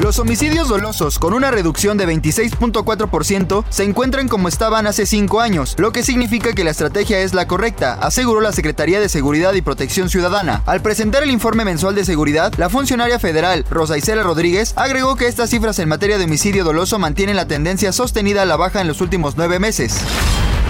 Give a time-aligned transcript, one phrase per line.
[0.00, 5.74] Los homicidios dolosos, con una reducción de 26.4%, se encuentran como estaban hace cinco años,
[5.76, 9.60] lo que significa que la estrategia es la correcta, aseguró la Secretaría de Seguridad y
[9.60, 10.62] Protección Ciudadana.
[10.64, 15.26] Al presentar el informe mensual de seguridad, la funcionaria federal, Rosa Isela Rodríguez, agregó que
[15.26, 18.88] estas cifras en materia de homicidio doloso mantienen la tendencia sostenida a la baja en
[18.88, 20.00] los últimos nueve meses.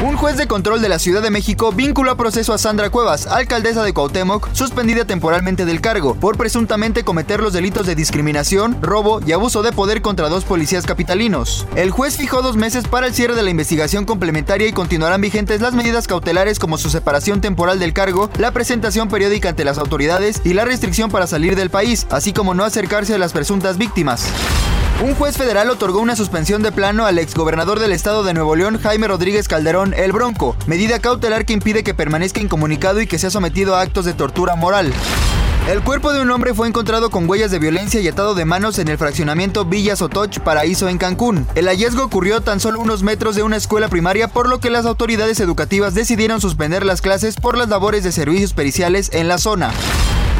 [0.02, 3.26] Un juez de control de la Ciudad de México vinculó a proceso a Sandra Cuevas,
[3.26, 9.20] alcaldesa de Cuauhtémoc, suspendida temporalmente del cargo, por presuntamente cometer los delitos de discriminación, robo
[9.26, 11.66] y abuso de poder contra dos policías capitalinos.
[11.76, 15.60] El juez fijó dos meses para el cierre de la investigación complementaria y continuarán vigentes
[15.60, 20.40] las medidas cautelares como su separación temporal del cargo, la presentación periódica ante las autoridades
[20.44, 24.30] y la restricción para salir del país, así como no acercarse a las presuntas víctimas.
[25.02, 28.78] Un juez federal otorgó una suspensión de plano al exgobernador del estado de Nuevo León,
[28.78, 33.30] Jaime Rodríguez Calderón, el Bronco, medida cautelar que impide que permanezca incomunicado y que sea
[33.30, 34.92] sometido a actos de tortura moral.
[35.70, 38.78] El cuerpo de un hombre fue encontrado con huellas de violencia y atado de manos
[38.78, 41.46] en el fraccionamiento Villa Sotoch, Paraíso, en Cancún.
[41.54, 44.84] El hallazgo ocurrió tan solo unos metros de una escuela primaria, por lo que las
[44.84, 49.72] autoridades educativas decidieron suspender las clases por las labores de servicios periciales en la zona.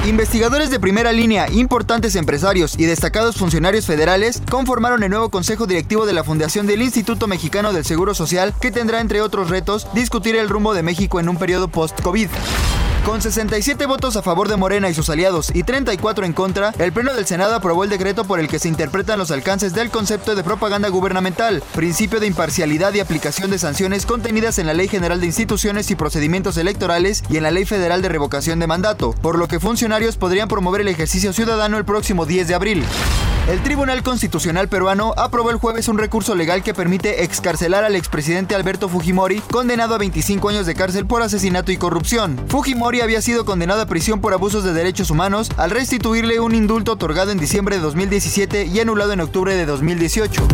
[0.07, 6.07] Investigadores de primera línea, importantes empresarios y destacados funcionarios federales conformaron el nuevo consejo directivo
[6.07, 10.37] de la Fundación del Instituto Mexicano del Seguro Social, que tendrá, entre otros retos, discutir
[10.37, 12.29] el rumbo de México en un periodo post-COVID.
[13.05, 16.93] Con 67 votos a favor de Morena y sus aliados y 34 en contra, el
[16.93, 20.35] Pleno del Senado aprobó el decreto por el que se interpretan los alcances del concepto
[20.35, 25.19] de propaganda gubernamental, principio de imparcialidad y aplicación de sanciones contenidas en la Ley General
[25.19, 29.39] de Instituciones y Procedimientos Electorales y en la Ley Federal de Revocación de Mandato, por
[29.39, 32.85] lo que funcionarios podrían promover el ejercicio ciudadano el próximo 10 de abril.
[33.49, 38.55] El Tribunal Constitucional peruano aprobó el jueves un recurso legal que permite excarcelar al expresidente
[38.55, 42.39] Alberto Fujimori, condenado a 25 años de cárcel por asesinato y corrupción.
[42.49, 46.93] Fujimori había sido condenado a prisión por abusos de derechos humanos al restituirle un indulto
[46.93, 50.49] otorgado en diciembre de 2017 y anulado en octubre de 2018.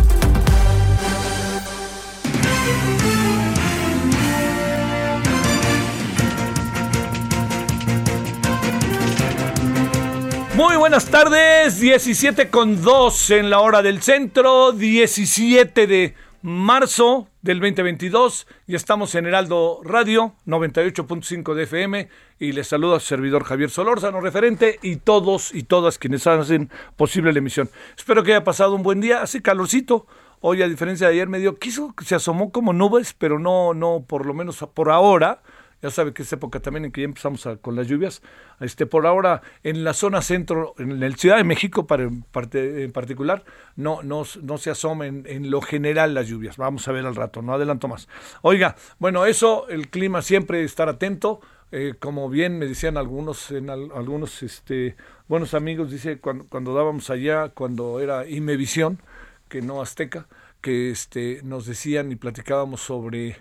[10.53, 16.13] Muy buenas tardes, 17 con 2 en la hora del centro, 17 de
[16.47, 22.07] marzo del 2022 y estamos en Heraldo Radio 98.5 de FM
[22.39, 26.69] y les saludo a su servidor Javier Solórzano, referente y todos y todas quienes hacen
[26.95, 27.69] posible la emisión.
[27.97, 30.07] Espero que haya pasado un buen día, hace calorcito.
[30.39, 34.25] Hoy, a diferencia de ayer, medio quiso, se asomó como nubes, pero no, no, por
[34.25, 35.41] lo menos por ahora
[35.81, 38.21] ya sabe que es época también en que ya empezamos con las lluvias.
[38.59, 42.83] Este, por ahora, en la zona centro, en la Ciudad de México para, en, parte,
[42.83, 43.43] en particular,
[43.75, 46.57] no, no, no se asomen en lo general las lluvias.
[46.57, 48.07] Vamos a ver al rato, no adelanto más.
[48.41, 51.41] Oiga, bueno, eso, el clima siempre estar atento.
[51.71, 54.95] Eh, como bien me decían algunos, en algunos este,
[55.27, 59.01] buenos amigos, dice cuando, cuando dábamos allá, cuando era Imevisión,
[59.49, 60.27] que no Azteca,
[60.61, 63.37] que este, nos decían y platicábamos sobre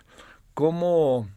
[0.54, 1.28] cómo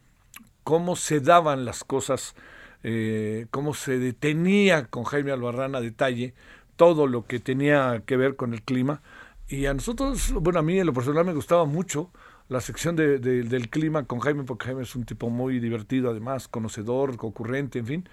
[0.69, 2.35] cómo se daban las cosas,
[2.83, 6.35] eh, cómo se detenía con Jaime Albarrán a detalle
[6.75, 9.01] todo lo que tenía que ver con el clima.
[9.47, 12.11] Y a nosotros, bueno, a mí en lo personal me gustaba mucho
[12.49, 16.47] la sección de, del clima con Jaime, porque Jaime es un tipo muy divertido, además,
[16.47, 18.09] conocedor, concurrente, en fin.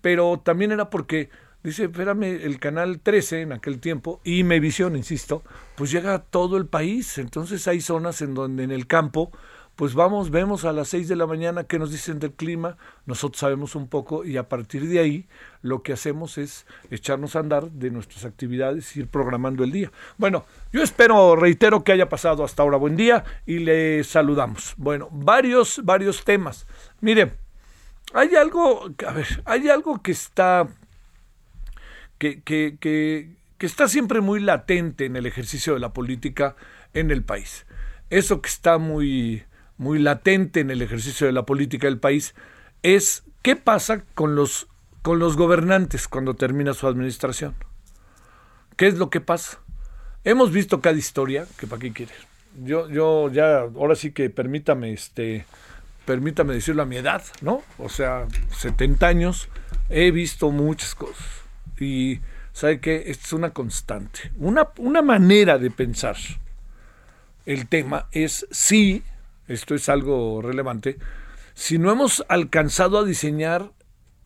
[0.00, 1.30] Pero también era porque,
[1.62, 5.44] dice, espérame, el canal 13 en aquel tiempo, y Mevisión, insisto,
[5.76, 7.16] pues llega a todo el país.
[7.18, 9.30] Entonces hay zonas en donde en el campo
[9.76, 13.38] pues vamos, vemos a las 6 de la mañana qué nos dicen del clima, nosotros
[13.38, 15.28] sabemos un poco y a partir de ahí
[15.60, 19.92] lo que hacemos es echarnos a andar de nuestras actividades ir programando el día.
[20.16, 24.72] Bueno, yo espero, reitero que haya pasado hasta ahora buen día y le saludamos.
[24.78, 26.66] Bueno, varios, varios temas.
[27.02, 27.32] Mire,
[28.14, 30.68] hay algo, a ver, hay algo que está,
[32.16, 33.28] que, que, que,
[33.58, 36.56] que está siempre muy latente en el ejercicio de la política
[36.94, 37.66] en el país.
[38.08, 39.44] Eso que está muy
[39.78, 42.34] muy latente en el ejercicio de la política del país
[42.82, 44.68] es qué pasa con los,
[45.02, 47.54] con los gobernantes cuando termina su administración.
[48.76, 49.58] ¿Qué es lo que pasa?
[50.24, 52.16] Hemos visto cada historia, que para qué quieres.
[52.62, 55.46] Yo, yo ya, ahora sí que permítame, este,
[56.04, 57.62] permítame decirlo a mi edad, ¿no?
[57.78, 58.26] O sea,
[58.56, 59.48] 70 años,
[59.88, 61.26] he visto muchas cosas.
[61.78, 62.20] Y
[62.52, 66.16] sabe que es una constante, una, una manera de pensar.
[67.44, 69.02] El tema es si,
[69.48, 70.98] esto es algo relevante,
[71.54, 73.72] si no hemos alcanzado a diseñar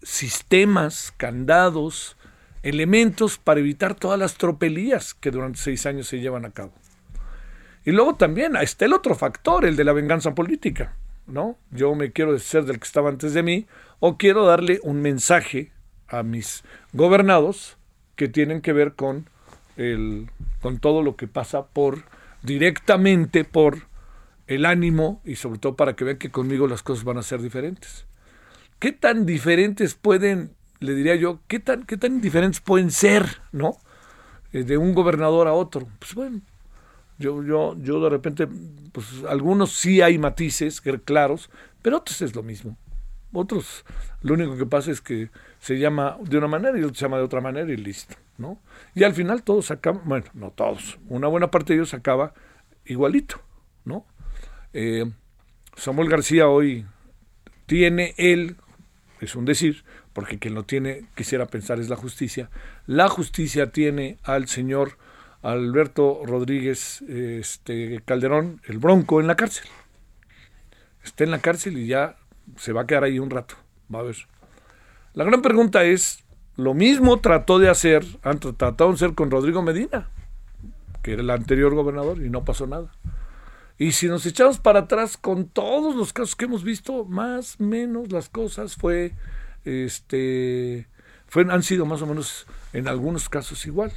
[0.02, 2.17] sistemas, candados,
[2.62, 6.72] elementos para evitar todas las tropelías que durante seis años se llevan a cabo.
[7.84, 10.96] Y luego también está el otro factor, el de la venganza política.
[11.31, 11.56] ¿no?
[11.70, 13.66] Yo me quiero deshacer del que estaba antes de mí
[14.00, 15.73] o quiero darle un mensaje
[16.08, 17.76] a mis gobernados
[18.16, 19.28] que tienen que ver con
[19.76, 20.28] el
[20.61, 22.02] con todo lo que pasa por
[22.43, 23.89] directamente por
[24.50, 27.41] el ánimo y sobre todo para que vean que conmigo las cosas van a ser
[27.41, 28.05] diferentes.
[28.81, 33.76] ¿Qué tan diferentes pueden, le diría yo, qué tan, qué tan diferentes pueden ser, ¿no?
[34.52, 35.87] Eh, de un gobernador a otro.
[36.00, 36.41] Pues bueno,
[37.17, 38.49] yo, yo, yo de repente,
[38.91, 41.49] pues algunos sí hay matices claros,
[41.81, 42.76] pero otros es lo mismo.
[43.32, 43.85] Otros,
[44.20, 45.31] lo único que pasa es que
[45.61, 48.58] se llama de una manera y otro se llama de otra manera y listo, ¿no?
[48.97, 52.35] Y al final todos acaban, bueno, no todos, una buena parte de ellos acaba
[52.85, 53.41] igualito,
[53.85, 54.05] ¿no?
[54.72, 55.11] Eh,
[55.76, 56.87] Samuel García hoy
[57.67, 58.56] tiene él,
[59.20, 62.50] es un decir, porque quien lo tiene, quisiera pensar, es la justicia.
[62.87, 64.99] La justicia tiene al señor
[65.43, 69.69] Alberto Rodríguez este, Calderón, el Bronco, en la cárcel.
[71.05, 72.16] Está en la cárcel y ya
[72.56, 73.55] se va a quedar ahí un rato.
[73.93, 74.16] Va a ver.
[75.14, 76.25] La gran pregunta es,
[76.56, 80.08] lo mismo trató de hacer, han tratado de hacer con Rodrigo Medina,
[81.02, 82.93] que era el anterior gobernador, y no pasó nada.
[83.80, 87.64] Y si nos echamos para atrás con todos los casos que hemos visto, más o
[87.64, 89.14] menos las cosas fue,
[89.64, 90.86] este,
[91.26, 93.90] fue, han sido más o menos en algunos casos igual.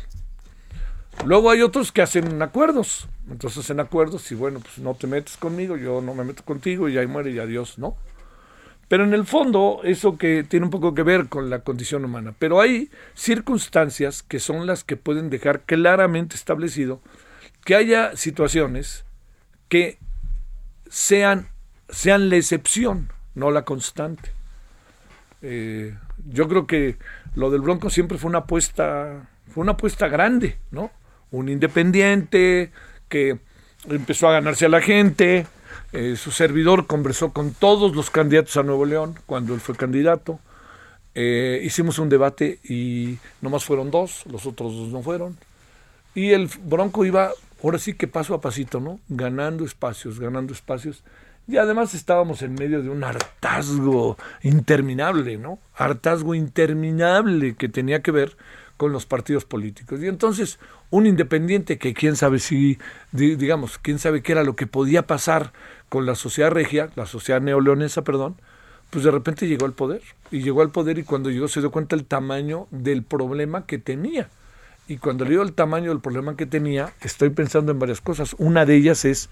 [1.25, 3.09] Luego hay otros que hacen acuerdos.
[3.29, 6.87] Entonces hacen acuerdos y bueno, pues no te metes conmigo, yo no me meto contigo
[6.87, 7.97] y ahí muere y adiós, ¿no?
[8.87, 12.33] Pero en el fondo, eso que tiene un poco que ver con la condición humana.
[12.39, 17.01] Pero hay circunstancias que son las que pueden dejar claramente establecido
[17.65, 19.03] que haya situaciones
[19.73, 19.97] que
[20.87, 21.47] sean,
[21.89, 24.29] sean la excepción, no la constante.
[25.41, 25.97] Eh,
[26.29, 26.97] yo creo que
[27.33, 30.91] lo del Bronco siempre fue una apuesta, fue una apuesta grande, ¿no?
[31.31, 32.71] un independiente
[33.09, 33.39] que
[33.89, 35.47] empezó a ganarse a la gente.
[35.91, 40.39] Eh, su servidor conversó con todos los candidatos a Nuevo León cuando él fue candidato.
[41.15, 45.35] Eh, hicimos un debate y nomás fueron dos, los otros dos no fueron.
[46.13, 47.31] Y el Bronco iba,
[47.63, 48.99] ahora sí que paso a pasito, ¿no?
[49.09, 51.03] Ganando espacios, ganando espacios.
[51.47, 55.59] Y además estábamos en medio de un hartazgo interminable, ¿no?
[55.75, 58.37] Hartazgo interminable que tenía que ver
[58.77, 60.01] con los partidos políticos.
[60.01, 62.77] Y entonces un independiente que quién sabe si,
[63.11, 65.51] digamos, quién sabe qué era lo que podía pasar
[65.89, 68.35] con la sociedad regia, la sociedad neoleonesa, perdón,
[68.89, 70.01] pues de repente llegó al poder.
[70.31, 73.77] Y llegó al poder y cuando llegó se dio cuenta el tamaño del problema que
[73.77, 74.29] tenía.
[74.87, 78.35] Y cuando le dio el tamaño del problema que tenía, estoy pensando en varias cosas.
[78.37, 79.29] Una de ellas es,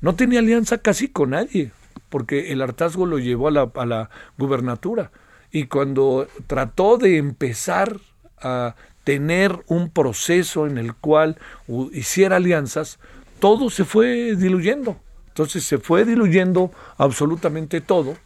[0.00, 1.72] no tenía alianza casi con nadie,
[2.10, 5.10] porque el hartazgo lo llevó a la, a la gubernatura.
[5.50, 7.96] Y cuando trató de empezar
[8.40, 8.74] a
[9.04, 11.38] tener un proceso en el cual
[11.92, 12.98] hiciera alianzas,
[13.38, 14.98] todo se fue diluyendo.
[15.28, 18.16] Entonces se fue diluyendo absolutamente todo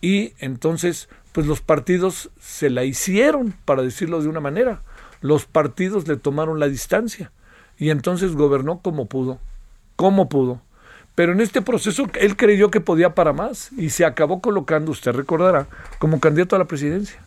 [0.00, 4.82] y entonces pues los partidos se la hicieron, para decirlo de una manera.
[5.26, 7.32] Los partidos le tomaron la distancia
[7.78, 9.40] y entonces gobernó como pudo,
[9.96, 10.60] como pudo.
[11.16, 15.12] Pero en este proceso él creyó que podía para más y se acabó colocando, usted
[15.12, 15.66] recordará,
[15.98, 17.20] como candidato a la presidencia.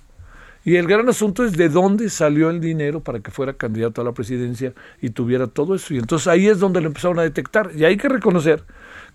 [0.63, 4.05] Y el gran asunto es de dónde salió el dinero para que fuera candidato a
[4.05, 5.93] la presidencia y tuviera todo eso.
[5.93, 7.71] Y entonces ahí es donde lo empezaron a detectar.
[7.75, 8.63] Y hay que reconocer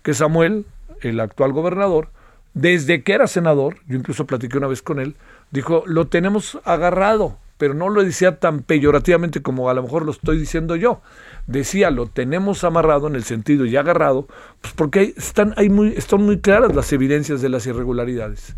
[0.03, 0.65] que Samuel,
[1.01, 2.09] el actual gobernador,
[2.53, 5.15] desde que era senador, yo incluso platiqué una vez con él,
[5.51, 10.11] dijo, lo tenemos agarrado, pero no lo decía tan peyorativamente como a lo mejor lo
[10.11, 11.01] estoy diciendo yo.
[11.47, 14.27] Decía, lo tenemos amarrado en el sentido y agarrado,
[14.61, 18.55] pues porque están, hay muy, están muy claras las evidencias de las irregularidades.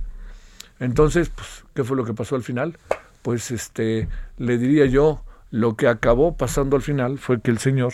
[0.79, 2.77] Entonces, pues, ¿qué fue lo que pasó al final?
[3.21, 7.93] Pues este, le diría yo, lo que acabó pasando al final fue que el señor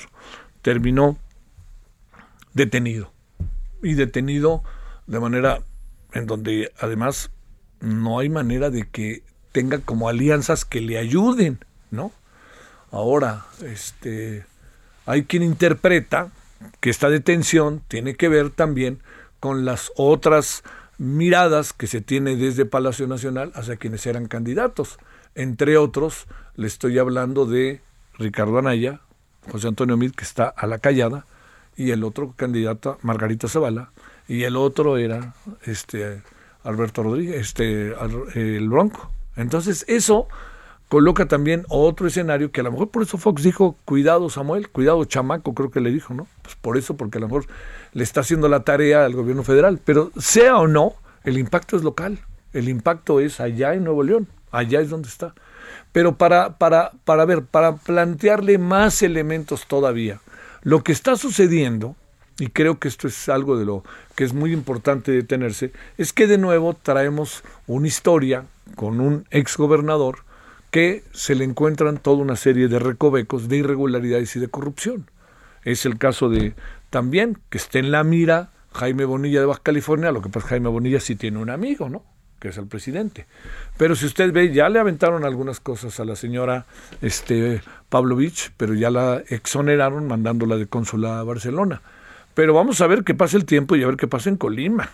[0.61, 1.17] terminó
[2.53, 3.11] detenido.
[3.81, 4.63] Y detenido
[5.07, 5.59] de manera
[6.13, 7.31] en donde además
[7.81, 11.59] no hay manera de que tenga como alianzas que le ayuden,
[11.91, 12.11] ¿no?
[12.91, 14.45] Ahora, este,
[15.05, 16.31] hay quien interpreta
[16.81, 18.99] que esta detención tiene que ver también
[19.39, 20.63] con las otras
[20.97, 24.97] miradas que se tiene desde Palacio Nacional hacia quienes eran candidatos.
[25.35, 27.81] Entre otros, le estoy hablando de
[28.17, 29.01] Ricardo Anaya,
[29.51, 31.25] José Antonio Mid, que está a la callada,
[31.75, 33.91] y el otro candidato, Margarita Zavala,
[34.27, 35.33] y el otro era
[35.63, 36.21] este
[36.63, 37.93] Alberto Rodríguez, este
[38.35, 39.11] el Bronco.
[39.35, 40.27] Entonces, eso
[40.89, 45.03] coloca también otro escenario que a lo mejor por eso Fox dijo, cuidado Samuel, cuidado
[45.05, 46.27] chamaco, creo que le dijo, ¿no?
[46.43, 47.47] Pues por eso, porque a lo mejor
[47.93, 49.79] le está haciendo la tarea al gobierno federal.
[49.83, 52.19] Pero sea o no, el impacto es local,
[52.53, 55.33] el impacto es allá en Nuevo León, allá es donde está.
[55.91, 60.19] Pero para, para, para ver, para plantearle más elementos todavía,
[60.61, 61.95] lo que está sucediendo,
[62.39, 63.83] y creo que esto es algo de lo
[64.15, 70.19] que es muy importante detenerse, es que de nuevo traemos una historia con un exgobernador
[70.71, 75.09] que se le encuentran toda una serie de recovecos, de irregularidades y de corrupción.
[75.63, 76.55] Es el caso de
[76.89, 80.69] también que esté en la mira Jaime Bonilla de Baja California, lo que pasa Jaime
[80.69, 82.03] Bonilla sí tiene un amigo, ¿no?
[82.43, 83.25] que es el presidente.
[83.77, 86.65] Pero si usted ve, ya le aventaron algunas cosas a la señora
[87.01, 91.81] este, Pavlovich, pero ya la exoneraron mandándola de cónsula a Barcelona.
[92.33, 94.89] Pero vamos a ver qué pasa el tiempo y a ver qué pasa en Colima,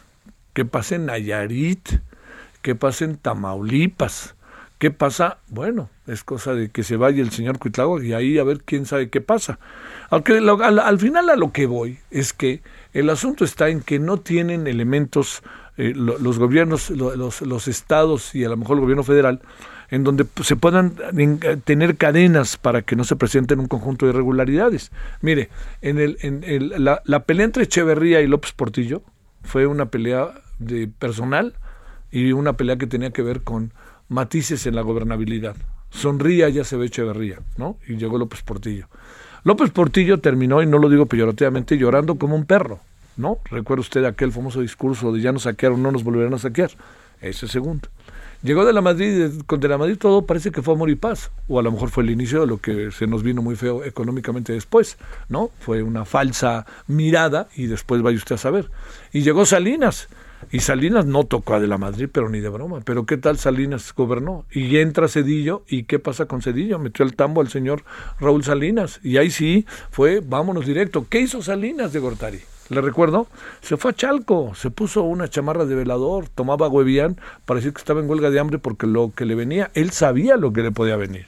[0.53, 1.89] qué pasa en Nayarit,
[2.61, 4.35] qué pasa en Tamaulipas,
[4.79, 5.39] ¿Qué pasa?
[5.49, 8.85] Bueno, es cosa de que se vaya el señor Cuitlago y ahí a ver quién
[8.85, 9.59] sabe qué pasa.
[10.09, 12.61] Aunque al, final a lo que voy es que
[12.93, 15.43] el asunto está en que no tienen elementos
[15.75, 19.41] eh, los gobiernos, los, los, estados y a lo mejor el gobierno federal
[19.89, 20.95] en donde se puedan
[21.65, 24.93] tener cadenas para que no se presenten un conjunto de irregularidades.
[25.19, 25.49] Mire,
[25.81, 29.01] en, el, en el, la, la pelea entre Echeverría y López Portillo
[29.43, 31.55] fue una pelea de personal
[32.11, 33.71] y una pelea que tenía que ver con
[34.07, 35.55] matices en la gobernabilidad.
[35.89, 37.77] Sonría ya se ve Echeverría, ¿no?
[37.87, 38.87] Y llegó López Portillo.
[39.43, 42.79] López Portillo terminó, y no lo digo peyorativamente, llorando como un perro,
[43.17, 43.37] ¿no?
[43.49, 46.71] Recuerda usted aquel famoso discurso de ya nos saquearon, no nos volverán a saquear.
[47.21, 47.89] Ese segundo.
[48.41, 51.59] Llegó de la Madrid, de la Madrid todo parece que fue amor y paz, o
[51.59, 54.53] a lo mejor fue el inicio de lo que se nos vino muy feo económicamente
[54.53, 54.97] después,
[55.27, 55.51] ¿no?
[55.59, 58.71] Fue una falsa mirada y después vaya usted a saber.
[59.11, 60.07] Y llegó Salinas,
[60.51, 62.79] y Salinas no tocó a De la Madrid, pero ni de broma.
[62.83, 64.45] Pero ¿qué tal Salinas gobernó?
[64.51, 66.79] Y entra Cedillo, ¿y qué pasa con Cedillo?
[66.79, 67.83] Metió el tambo al señor
[68.19, 68.99] Raúl Salinas.
[69.03, 71.05] Y ahí sí fue, vámonos directo.
[71.09, 72.39] ¿Qué hizo Salinas de Gortari?
[72.69, 73.27] Le recuerdo,
[73.61, 77.79] se fue a Chalco, se puso una chamarra de velador, tomaba huevián para decir que
[77.79, 80.71] estaba en huelga de hambre porque lo que le venía, él sabía lo que le
[80.71, 81.25] podía venir.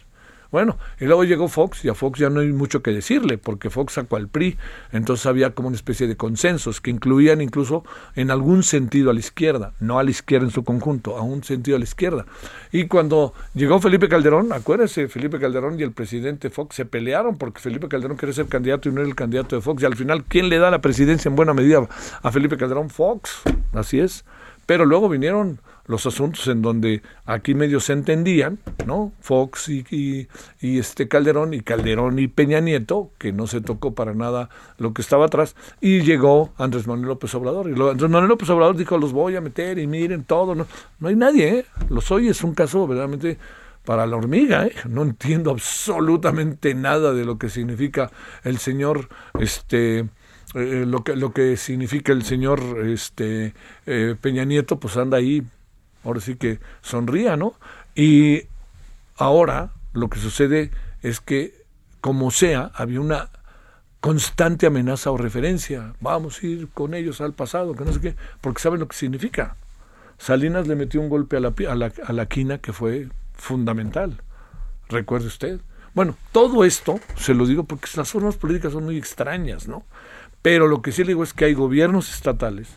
[0.52, 3.70] Bueno, y luego llegó Fox y a Fox ya no hay mucho que decirle, porque
[3.70, 4.58] Fox sacó al PRI,
[4.92, 9.22] entonces había como una especie de consensos que incluían incluso en algún sentido a la
[9.22, 12.26] izquierda, no a la izquierda en su conjunto, a un sentido a la izquierda.
[12.74, 17.62] Y cuando llegó Felipe Calderón, acuérdese, Felipe Calderón y el presidente Fox se pelearon porque
[17.62, 20.26] Felipe Calderón quería ser candidato y no era el candidato de Fox, y al final,
[20.26, 21.88] ¿quién le da la presidencia en buena medida
[22.22, 22.90] a Felipe Calderón?
[22.90, 23.42] Fox,
[23.74, 24.26] así es.
[24.66, 25.60] Pero luego vinieron
[25.92, 29.12] los asuntos en donde aquí medio se entendían, ¿no?
[29.20, 34.14] Fox y, y, este Calderón y Calderón y Peña Nieto, que no se tocó para
[34.14, 37.70] nada lo que estaba atrás, y llegó Andrés Manuel López Obrador.
[37.70, 40.56] Y Andrés Manuel López Obrador dijo, los voy a meter y miren todo.
[40.56, 40.66] No,
[41.00, 41.66] no hay nadie, ¿eh?
[41.90, 43.38] Los hoy es un caso verdaderamente
[43.84, 44.74] para la hormiga, ¿eh?
[44.88, 48.10] No entiendo absolutamente nada de lo que significa
[48.44, 50.08] el señor, este
[50.54, 53.54] eh, lo, que, lo que significa el señor este,
[53.86, 55.44] eh, Peña Nieto, pues anda ahí,
[56.04, 57.54] ahora sí que sonría, ¿no?
[57.96, 58.44] Y
[59.18, 61.66] ahora lo que sucede es que,
[62.00, 63.30] como sea, había una
[64.00, 65.94] constante amenaza o referencia.
[66.02, 68.98] Vamos a ir con ellos al pasado, que no sé qué, porque saben lo que
[68.98, 69.56] significa.
[70.18, 74.22] Salinas le metió un golpe a la, a la, a quina que fue fundamental.
[74.90, 75.62] Recuerde usted.
[75.94, 79.84] Bueno, todo esto se lo digo porque las formas políticas son muy extrañas, ¿no?
[80.42, 82.70] Pero lo que sí le digo es que hay gobiernos estatales,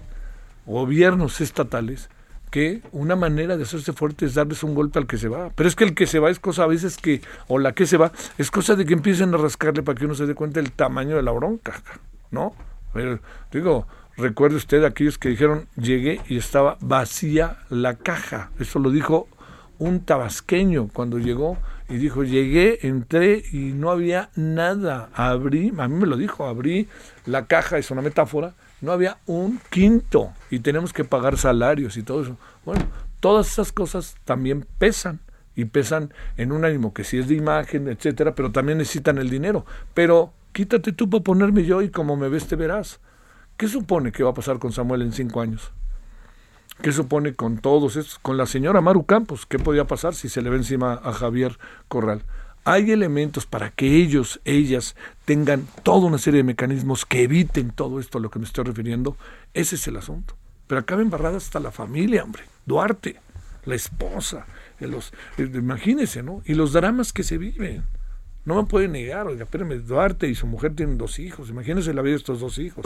[0.66, 2.10] gobiernos estatales,
[2.54, 5.50] que una manera de hacerse fuerte es darles un golpe al que se va.
[5.56, 7.84] Pero es que el que se va es cosa a veces que, o la que
[7.84, 10.60] se va, es cosa de que empiecen a rascarle para que uno se dé cuenta
[10.60, 11.82] del tamaño de la bronca,
[12.30, 12.54] ¿no?
[12.92, 13.18] Pero,
[13.50, 18.52] digo, recuerde usted aquellos que dijeron, llegué y estaba vacía la caja.
[18.60, 19.26] Eso lo dijo
[19.80, 21.58] un tabasqueño cuando llegó
[21.88, 25.10] y dijo, llegué, entré y no había nada.
[25.12, 26.86] Abrí, a mí me lo dijo, abrí
[27.26, 32.02] la caja, es una metáfora, no había un quinto y tenemos que pagar salarios y
[32.02, 32.36] todo eso.
[32.64, 32.86] Bueno,
[33.20, 35.20] todas esas cosas también pesan
[35.56, 39.30] y pesan en un ánimo que sí es de imagen, etcétera, pero también necesitan el
[39.30, 39.64] dinero.
[39.94, 43.00] Pero quítate tú para ponerme yo y como me ves te verás.
[43.56, 45.72] ¿Qué supone que va a pasar con Samuel en cinco años?
[46.82, 48.18] ¿Qué supone con todos estos?
[48.18, 51.58] Con la señora Maru Campos, ¿qué podía pasar si se le ve encima a Javier
[51.88, 52.22] Corral?
[52.64, 58.00] Hay elementos para que ellos, ellas, tengan toda una serie de mecanismos que eviten todo
[58.00, 59.16] esto a lo que me estoy refiriendo.
[59.52, 60.36] Ese es el asunto.
[60.66, 62.44] pero acaba embarrada hasta la familia, hombre.
[62.64, 63.20] Duarte,
[63.66, 64.46] la esposa,
[64.80, 66.42] los, imagínense, ¿no?
[66.46, 67.82] Y los dramas que se viven.
[68.46, 72.02] No me pueden negar, oiga, espérame, Duarte y su mujer tienen dos hijos, imagínense la
[72.02, 72.84] vida de estos dos hijos.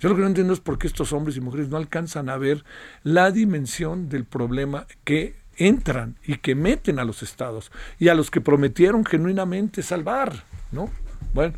[0.00, 2.38] Yo lo que no entiendo es por qué estos hombres y mujeres no alcanzan a
[2.38, 2.64] ver
[3.02, 8.30] la dimensión del problema que entran y que meten a los estados y a los
[8.30, 10.90] que prometieron genuinamente salvar, ¿no?
[11.32, 11.54] Bueno,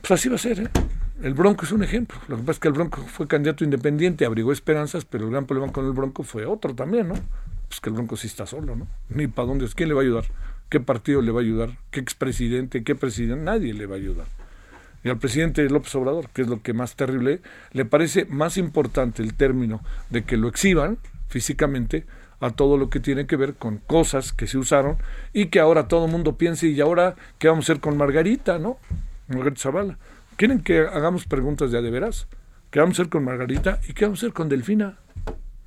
[0.00, 0.68] pues así va a ser, ¿eh?
[1.22, 2.18] El Bronco es un ejemplo.
[2.28, 5.46] Lo que pasa es que el Bronco fue candidato independiente, abrigó esperanzas, pero el gran
[5.46, 7.14] problema con el Bronco fue otro también, ¿no?
[7.68, 8.86] Pues que el Bronco sí está solo, ¿no?
[9.08, 10.24] Ni para dónde, ¿quién le va a ayudar?
[10.68, 11.78] ¿Qué partido le va a ayudar?
[11.90, 12.84] ¿Qué expresidente?
[12.84, 13.42] ¿Qué presidente?
[13.42, 14.26] Nadie le va a ayudar.
[15.04, 17.40] Y al presidente López Obrador, que es lo que más terrible,
[17.72, 22.04] le parece más importante el término de que lo exhiban físicamente
[22.40, 24.98] a todo lo que tiene que ver con cosas que se usaron
[25.32, 28.58] y que ahora todo el mundo piense, y ahora, ¿qué vamos a hacer con Margarita,
[28.58, 28.78] no?
[29.28, 29.98] Margarita Zavala.
[30.36, 32.26] ¿Quieren que hagamos preguntas de a de veras?
[32.70, 33.80] ¿Qué vamos a hacer con Margarita?
[33.88, 34.98] ¿Y qué vamos a hacer con Delfina?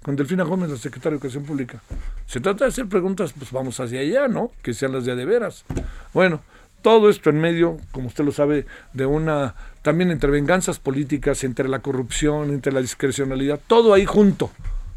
[0.03, 1.81] Con Delfina Gómez, la secretaria de Educación Pública.
[2.27, 4.51] Se trata de hacer preguntas, pues vamos hacia allá, ¿no?
[4.61, 5.65] Que sean las de de veras.
[6.13, 6.41] Bueno,
[6.81, 11.67] todo esto en medio, como usted lo sabe, de una, también entre venganzas políticas, entre
[11.67, 14.51] la corrupción, entre la discrecionalidad, todo ahí junto,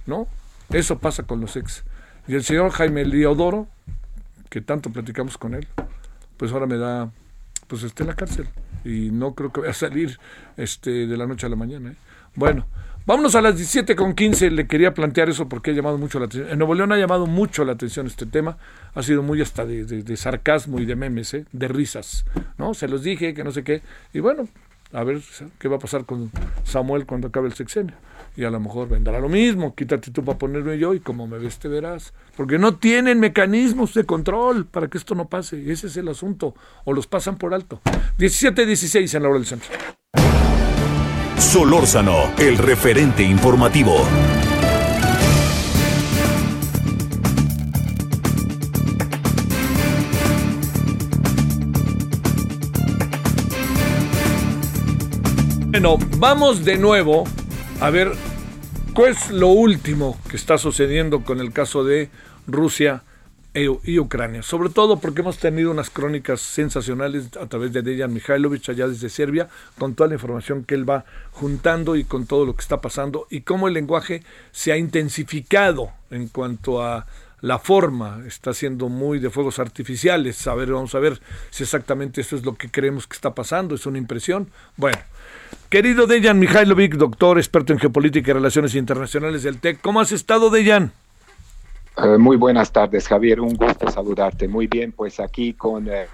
[0.06, 0.28] ¿no?
[0.72, 1.84] Eso pasa con los ex.
[2.26, 3.68] Y el señor Jaime Leodoro,
[4.48, 5.66] que tanto platicamos con él,
[6.36, 7.10] pues ahora me da,
[7.66, 8.48] pues está en la cárcel
[8.84, 10.18] y no creo que vaya a salir
[10.56, 11.90] este de la noche a la mañana.
[11.90, 11.96] ¿eh?
[12.34, 12.66] Bueno,
[13.06, 14.50] vámonos a las 17 con 15.
[14.50, 16.50] Le quería plantear eso porque ha llamado mucho la atención.
[16.50, 18.56] En Nuevo León ha llamado mucho la atención este tema.
[18.94, 21.44] Ha sido muy hasta de, sarcasmo y de memes, ¿eh?
[21.52, 22.24] de risas.
[22.58, 22.74] ¿no?
[22.74, 23.82] Se los dije, que no sé qué.
[24.12, 24.48] Y bueno,
[24.92, 25.20] a ver
[25.58, 26.30] qué va a pasar con
[26.64, 27.94] Samuel cuando acabe el sexenio
[28.36, 31.38] y a lo mejor vendrá lo mismo, quítate tú para ponerme yo y como me
[31.38, 35.88] ves te verás, porque no tienen mecanismos de control para que esto no pase, ese
[35.88, 37.80] es el asunto, o los pasan por alto.
[38.18, 39.70] 17-16 en la hora del centro.
[41.36, 44.06] Solórzano, el referente informativo.
[55.72, 57.24] Bueno, vamos de nuevo
[57.80, 58.12] a ver,
[58.92, 62.10] ¿cuál es lo último que está sucediendo con el caso de
[62.46, 63.04] Rusia
[63.54, 64.42] y Ucrania?
[64.42, 69.08] Sobre todo porque hemos tenido unas crónicas sensacionales a través de Dejan Mihailovich allá desde
[69.08, 72.82] Serbia, con toda la información que él va juntando y con todo lo que está
[72.82, 77.06] pasando y cómo el lenguaje se ha intensificado en cuanto a
[77.40, 80.46] la forma está siendo muy de fuegos artificiales.
[80.46, 81.18] A ver, vamos a ver
[81.50, 84.50] si exactamente eso es lo que creemos que está pasando, es una impresión.
[84.76, 84.98] Bueno,
[85.72, 90.50] Querido Dejan Mihailovic, doctor, experto en geopolítica y relaciones internacionales del TEC, ¿cómo has estado,
[90.50, 90.92] Dejan?
[91.96, 93.40] Eh, muy buenas tardes, Javier.
[93.40, 94.48] Un gusto saludarte.
[94.48, 96.08] Muy bien, pues aquí con eh,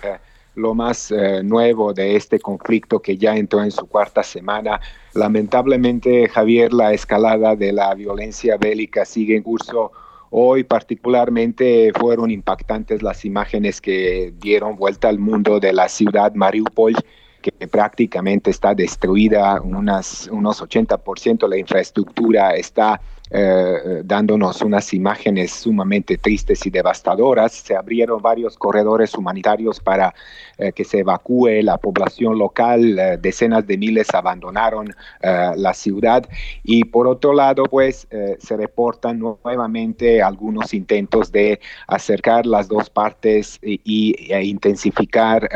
[0.55, 4.81] lo más eh, nuevo de este conflicto que ya entró en su cuarta semana.
[5.15, 9.91] Lamentablemente, Javier, la escalada de la violencia bélica sigue en curso.
[10.31, 16.95] Hoy particularmente fueron impactantes las imágenes que dieron vuelta al mundo de la ciudad Mariupol
[17.71, 26.65] prácticamente está destruida, unas, unos 80% la infraestructura está eh, dándonos unas imágenes sumamente tristes
[26.67, 27.53] y devastadoras.
[27.53, 30.15] Se abrieron varios corredores humanitarios para
[30.57, 32.99] eh, que se evacúe la población local.
[32.99, 36.27] Eh, decenas de miles abandonaron la ciudad.
[36.63, 38.07] Y por otro lado, pues
[38.39, 45.49] se reportan nuevamente algunos intentos de acercar las dos partes y, e intensificar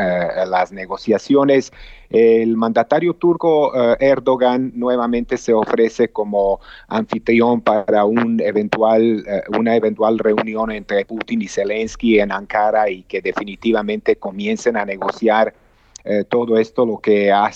[0.47, 1.71] las negociaciones.
[2.13, 9.75] El mandatario turco eh, Erdogan nuevamente se ofrece como anfitrión para un eventual, eh, una
[9.75, 15.55] eventual reunión entre Putin y Zelensky en Ankara y que definitivamente comiencen a negociar
[16.05, 17.51] eh, todo esto lo que ha,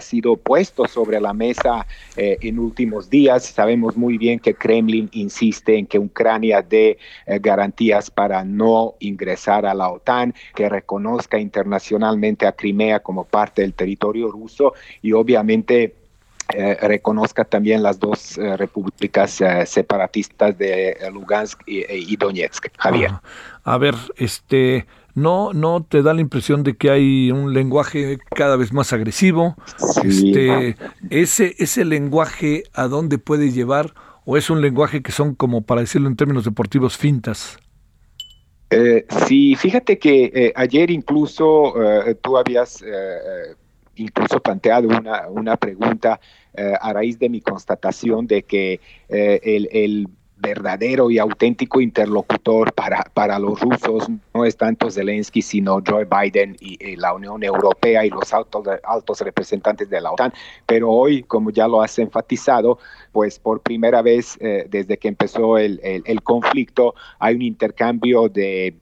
[0.00, 3.44] sido puesto sobre la mesa eh, en últimos días.
[3.44, 9.66] Sabemos muy bien que Kremlin insiste en que Ucrania dé eh, garantías para no ingresar
[9.66, 15.96] a la OTAN, que reconozca internacionalmente a Crimea como parte del territorio ruso y obviamente
[16.82, 22.66] reconozca también las dos repúblicas separatistas de Lugansk y, Donetsk.
[22.76, 23.12] Javier.
[23.64, 24.84] A ver, este,
[25.14, 29.56] no, no te da la impresión de que hay un lenguaje cada vez más agresivo.
[30.04, 30.76] Este,
[31.10, 33.94] ese, ese lenguaje a dónde puede llevar,
[34.24, 37.58] o es un lenguaje que son como para decirlo en términos deportivos fintas.
[38.70, 41.74] Eh, sí, fíjate que eh, ayer incluso
[42.06, 42.82] eh, tú habías
[43.96, 46.18] incluso planteado una, una pregunta
[46.54, 50.08] a raíz de mi constatación de que el, el
[50.42, 56.56] verdadero y auténtico interlocutor para, para los rusos no es tanto Zelensky, sino Joe Biden
[56.60, 60.32] y, la Unión Europea y los altos, altos representantes de la OTAN.
[60.66, 62.78] Pero hoy, como ya lo has enfatizado,
[63.12, 68.74] pues por primera vez eh, desde que empezó el, el conflicto hay un intercambio de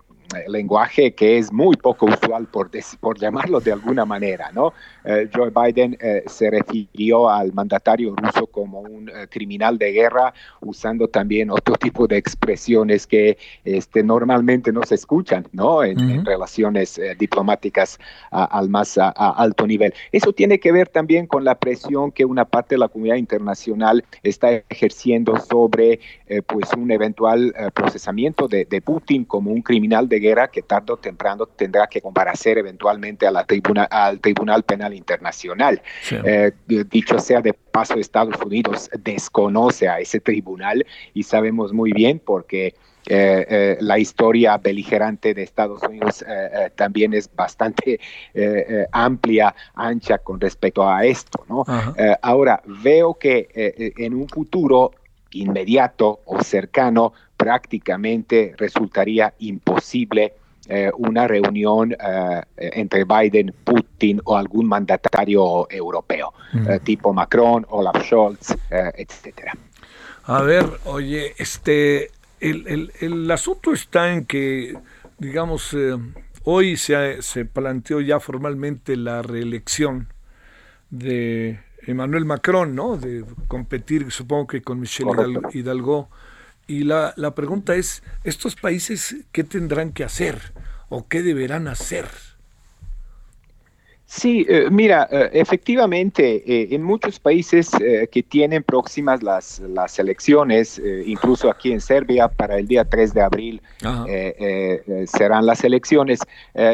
[0.48, 4.50] lenguaje que es muy poco usual, por, por llamarlo de alguna manera.
[4.52, 4.72] ¿no?
[5.04, 10.32] Eh, Joe Biden eh, se refirió al mandatario ruso como un eh, criminal de guerra,
[10.60, 15.82] usando también otro tipo de expresiones que este, normalmente no se escuchan ¿no?
[15.82, 17.98] en, relaciones diplomáticas
[18.30, 19.92] al más alto nivel.
[20.12, 24.04] Eso tiene que ver también con la presión que una parte de la comunidad internacional
[24.22, 26.00] está ejerciendo sobre
[26.46, 30.19] pues un eventual procesamiento de, de Putin como un criminal de
[30.50, 35.80] que tarde o temprano tendrá que comparecer eventualmente a la tribuna, al Tribunal Penal Internacional.
[36.10, 36.52] Eh,
[36.90, 42.74] dicho sea de paso, Estados Unidos desconoce a ese tribunal y sabemos muy bien porque
[43.06, 46.24] eh, eh, la historia beligerante de Estados Unidos
[46.76, 47.98] también es bastante
[48.92, 51.44] amplia, ancha con respecto a esto.
[51.48, 51.64] ¿no?
[52.22, 53.48] ahora, veo que
[53.96, 54.92] en un futuro
[55.32, 60.34] inmediato o cercano prácticamente resultaría imposible
[60.68, 66.34] eh, una reunión eh, entre Biden, Putin o algún mandatario europeo,
[66.68, 69.54] eh, tipo Macron, Olaf Scholz, etcétera.
[70.24, 74.76] A ver, oye, este, el, el, asunto está en que,
[75.18, 75.74] digamos,
[76.44, 80.12] hoy se, se planteó ya formalmente la reelección
[80.90, 82.98] de Emmanuel Macron, ¿no?
[82.98, 85.10] De competir, supongo que con Michelle
[85.54, 86.10] Hidalgo.
[86.70, 90.52] Y la, la pregunta es, ¿estos países qué tendrán que hacer
[90.88, 92.06] o qué deberán hacer?
[94.12, 97.70] Sí, eh, mira, eh, efectivamente, eh, en muchos países
[98.10, 103.22] que tienen próximas las, las elecciones, incluso aquí en Serbia, para el día 3 de
[103.22, 103.62] abril
[105.06, 106.18] serán las elecciones,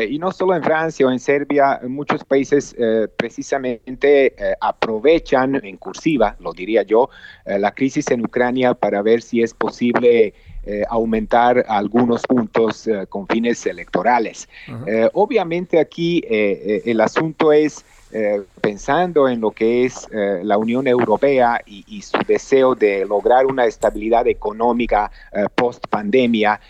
[0.09, 2.75] y no solo en Francia o en Serbia, muchos países
[3.19, 7.11] precisamente aprovechan, en cursiva, lo diría yo,
[7.45, 10.33] la crisis en Ucrania para ver si es posible
[10.69, 14.49] eh, aumentar algunos puntos eh, con fines electorales.
[14.85, 20.87] Eh, obviamente aquí el asunto es eh, pensando en lo que es eh, la Unión
[20.87, 26.61] Europea y, su deseo de lograr una estabilidad económica eh, post pandemia,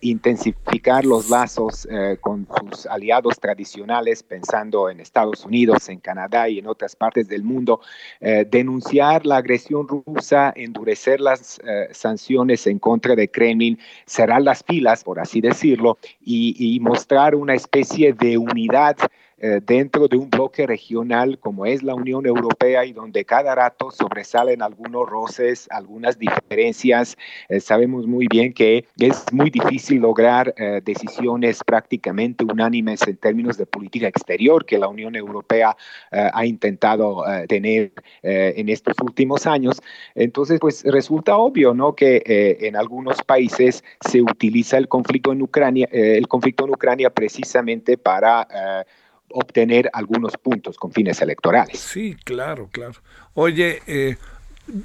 [0.00, 1.86] intensificar los lazos
[2.20, 7.42] con sus aliados tradicionales, pensando en Estados Unidos, en Canadá y en otras partes del
[7.42, 7.80] mundo,
[8.20, 11.60] denunciar la agresión rusa, endurecer las
[11.92, 18.12] sanciones en contra de Kremlin, cerrar las filas, por así decirlo, y mostrar una especie
[18.12, 18.96] de unidad
[19.38, 23.90] eh, dentro de un bloque regional como es la Unión Europea y donde cada rato
[23.90, 27.18] sobresalen algunos roces, algunas diferencias.
[27.50, 33.58] Eh, sabemos muy bien que es muy difícil lograr eh, decisiones prácticamente unánimes en términos
[33.58, 35.76] de política exterior que la Unión Europea
[36.10, 39.82] ha intentado tener en estos últimos años.
[40.14, 41.94] Entonces, pues resulta obvio, ¿no?
[41.94, 42.22] Que
[42.60, 48.86] en algunos países se utiliza el conflicto en Ucrania, el conflicto en Ucrania precisamente para
[49.30, 51.78] obtener algunos puntos con fines electorales.
[51.78, 52.94] Sí, claro, claro.
[53.34, 54.16] Oye, eh,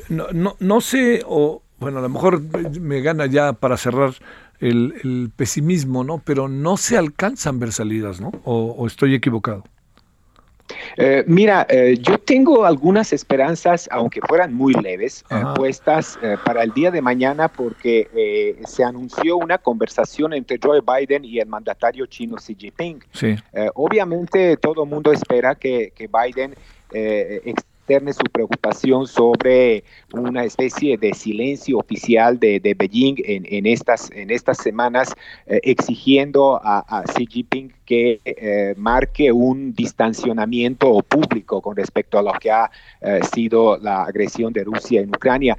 [0.10, 2.42] no, no, no, sé, o bueno, a lo mejor
[2.80, 4.14] me gana ya para cerrar
[4.60, 6.20] el, pesimismo, ¿no?
[6.20, 8.32] Pero no se alcanzan ver salidas, ¿no?
[8.44, 9.64] o estoy equivocado?
[10.98, 16.72] Eh, mira, eh, yo tengo algunas esperanzas, aunque fueran muy leves, eh, puestas para el
[16.72, 22.38] día de mañana porque se anunció una conversación entre Joe Biden y el mandatario chino
[22.38, 23.04] Xi Jinping.
[23.76, 26.56] obviamente todo el mundo espera que, que Biden
[28.14, 34.32] su preocupación sobre una especie de silencio oficial de, de Beijing en, en, estas, en
[34.32, 35.14] estas semanas,
[35.46, 42.32] eh, exigiendo a, Xi Jinping que eh, marque un distanciamiento público con respecto a lo
[42.34, 45.58] que ha eh, sido la agresión de Rusia en Ucrania.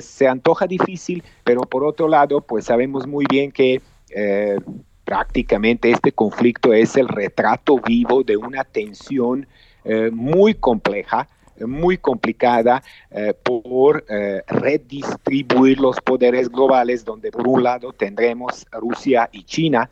[0.00, 3.80] se antoja difícil, pero por otro lado, pues sabemos muy bien que
[5.04, 9.46] prácticamente este conflicto es el retrato vivo de una tensión
[10.12, 11.26] muy compleja
[11.66, 19.28] muy complicada eh, por eh, redistribuir los poderes globales, donde por un lado tendremos Rusia
[19.32, 19.88] y China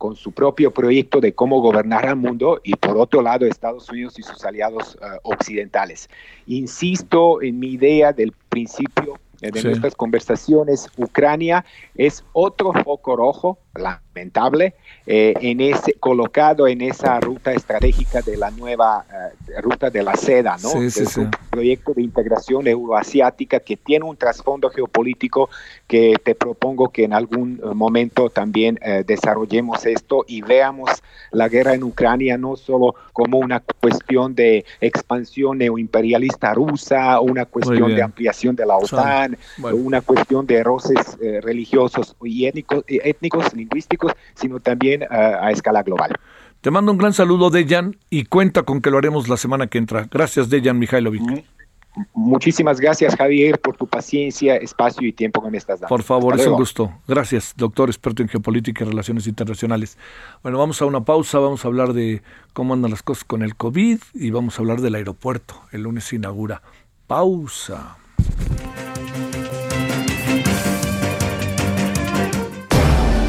[0.00, 4.18] con su propio proyecto de cómo gobernar al mundo y por otro lado Estados Unidos
[4.18, 6.08] y sus aliados eh, occidentales.
[6.46, 14.02] Insisto en mi idea del principio de nuestras conversaciones, Ucrania es otro foco rojo, la
[14.14, 14.74] lamentable,
[15.06, 20.14] eh, en ese, colocado en esa ruta estratégica de la nueva eh, ruta de la
[20.14, 20.72] seda, ¿no?
[20.72, 25.48] un proyecto de integración euroasiática que tiene un trasfondo geopolítico
[25.86, 30.90] que te propongo que en algún eh, momento también desarrollemos esto y veamos
[31.30, 37.94] la guerra en Ucrania no solo como una cuestión de expansión neoimperialista rusa, una cuestión
[37.94, 39.36] de ampliación de la OTAN,
[39.72, 43.99] una cuestión de roces religiosos y étnicos, étnicos, lingüísticos,
[44.34, 46.12] sino también a escala global.
[46.60, 49.78] Te mando un gran saludo, Dejan, y cuenta con que lo haremos la semana que
[49.78, 50.06] entra.
[50.10, 51.22] Gracias, Dejan Mihailovic.
[51.22, 55.88] Mm, muchísimas gracias, Javier, por tu paciencia, espacio y tiempo que me estás dando.
[55.88, 56.92] Por favor, es un gusto.
[57.08, 59.96] Gracias, doctor experto en geopolítica y relaciones internacionales.
[60.42, 62.20] Bueno, vamos a una pausa, vamos a hablar de
[62.52, 65.54] cómo andan las cosas con el COVID y vamos a hablar del aeropuerto.
[65.72, 66.60] El lunes se inaugura.
[67.06, 67.96] Pausa.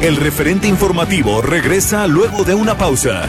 [0.02, 3.24] El referente informativo regresa luego de una pausa.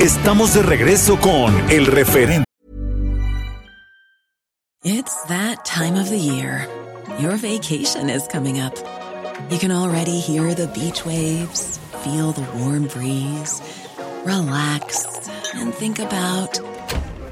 [0.00, 2.46] Estamos de regreso con el referente.
[4.82, 6.66] It's that time of the year.
[7.20, 8.74] Your vacation is coming up.
[9.50, 13.60] You can already hear the beach waves, feel the warm breeze,
[14.24, 16.58] relax and think about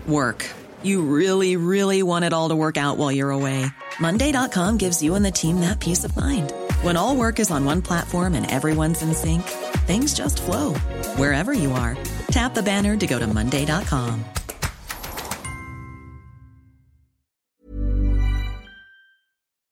[0.06, 0.44] work.
[0.82, 3.64] You really, really want it all to work out while you're away.
[4.00, 6.52] Monday.com gives you and the team that peace of mind.
[6.82, 9.42] When all work is on one platform and everyone's in sync,
[9.86, 10.74] things just flow
[11.16, 11.96] wherever you are.
[12.28, 14.24] Tap the banner to go to Monday.com.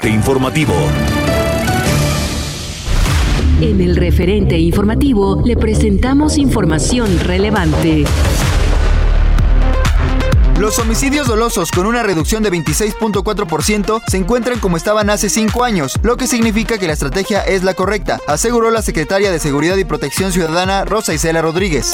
[0.02, 0.74] Informativo.
[3.61, 8.04] En el referente informativo le presentamos información relevante.
[10.62, 15.98] Los homicidios dolosos con una reducción de 26.4% se encuentran como estaban hace cinco años,
[16.05, 19.85] lo que significa que la estrategia es la correcta, aseguró la secretaria de Seguridad y
[19.85, 21.87] Protección Ciudadana Rosa Isela Rodríguez.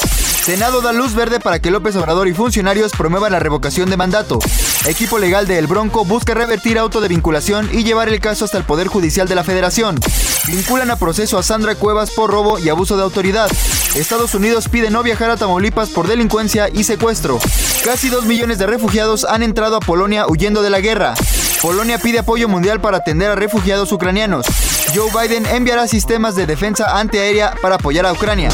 [0.43, 4.37] Senado da luz verde para que López Obrador y funcionarios promuevan la revocación de mandato.
[4.85, 8.59] Equipo legal de El Bronco busca revertir auto de vinculación y llevar el caso hasta
[8.59, 9.99] el Poder Judicial de la Federación.
[10.45, 13.49] Vinculan a proceso a Sandra Cuevas por robo y abuso de autoridad.
[13.95, 17.39] Estados Unidos pide no viajar a Tamaulipas por delincuencia y secuestro.
[17.83, 21.15] Casi dos millones de refugiados han entrado a Polonia huyendo de la guerra.
[21.61, 24.45] Polonia pide apoyo mundial para atender a refugiados ucranianos.
[24.95, 28.49] Joe Biden enviará sistemas de defensa antiaérea para apoyar a Ucrania.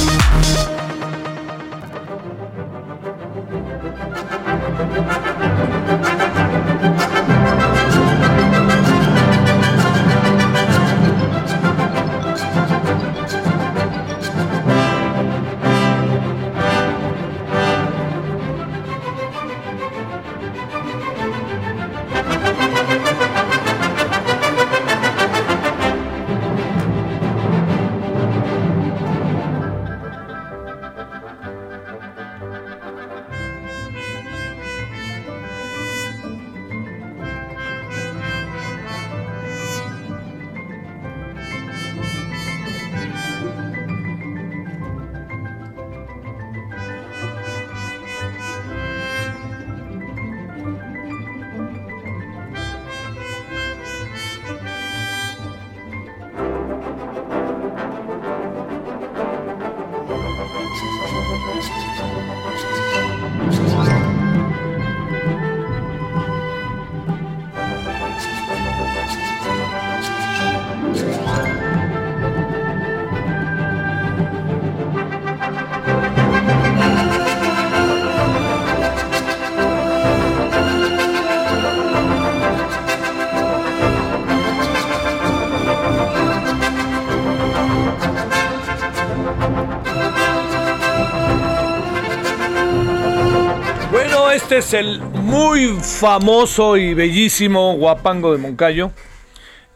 [94.56, 98.94] Este es el muy famoso y bellísimo Guapango de Moncayo.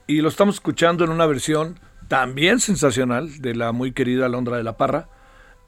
[0.08, 4.64] Y lo estamos escuchando en una versión también sensacional de la muy querida Londra de
[4.64, 5.10] la Parra.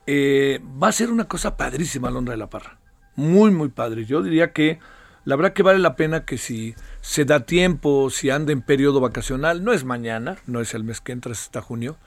[0.08, 2.80] Eh, va a ser una cosa padrísima Londra de la Parra.
[3.17, 4.06] Muy, muy padre.
[4.06, 4.80] Yo diría que
[5.26, 9.02] la verdad que vale la pena que si se da tiempo, si anda en periodo
[9.02, 11.97] vacacional, no es mañana, no es el mes que entra, es hasta junio,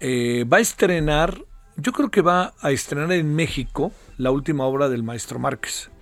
[0.00, 1.44] eh, va a estrenar,
[1.76, 5.92] yo creo que va a estrenar en México la última obra del maestro Márquez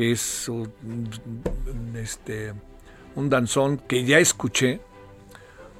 [0.00, 0.72] que es un,
[1.94, 2.54] este,
[3.16, 4.80] un danzón que ya escuché,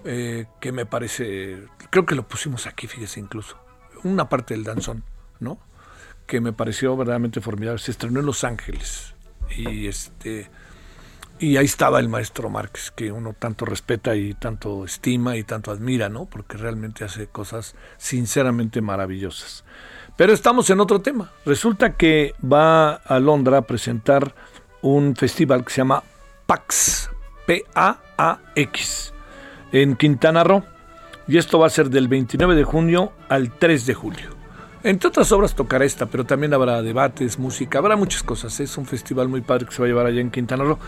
[0.04, 3.56] eh, que me parece, creo que lo pusimos aquí, fíjese incluso,
[4.04, 5.04] una parte del danzón,
[5.38, 5.58] ¿no?
[6.26, 7.78] Que me pareció verdaderamente formidable.
[7.78, 9.14] Se estrenó en Los Ángeles
[9.56, 10.50] y este
[11.38, 15.70] Y ahí estaba el maestro Márquez, que uno tanto respeta y tanto estima y tanto
[15.70, 16.26] admira, ¿no?
[16.26, 19.64] Porque realmente hace cosas sinceramente maravillosas.
[20.16, 21.30] Pero estamos en otro tema.
[21.44, 24.34] Resulta que va a Londra a presentar
[24.82, 26.02] un festival que se llama
[26.46, 27.10] PAX,
[27.46, 29.14] P-A-A-X,
[29.72, 30.62] en Quintana Roo.
[31.26, 34.30] Y esto va a ser del 29 de junio al 3 de julio.
[34.82, 38.58] Entre otras obras tocará esta, pero también habrá debates, música, habrá muchas cosas.
[38.60, 40.78] Es un festival muy padre que se va a llevar allá en Quintana Roo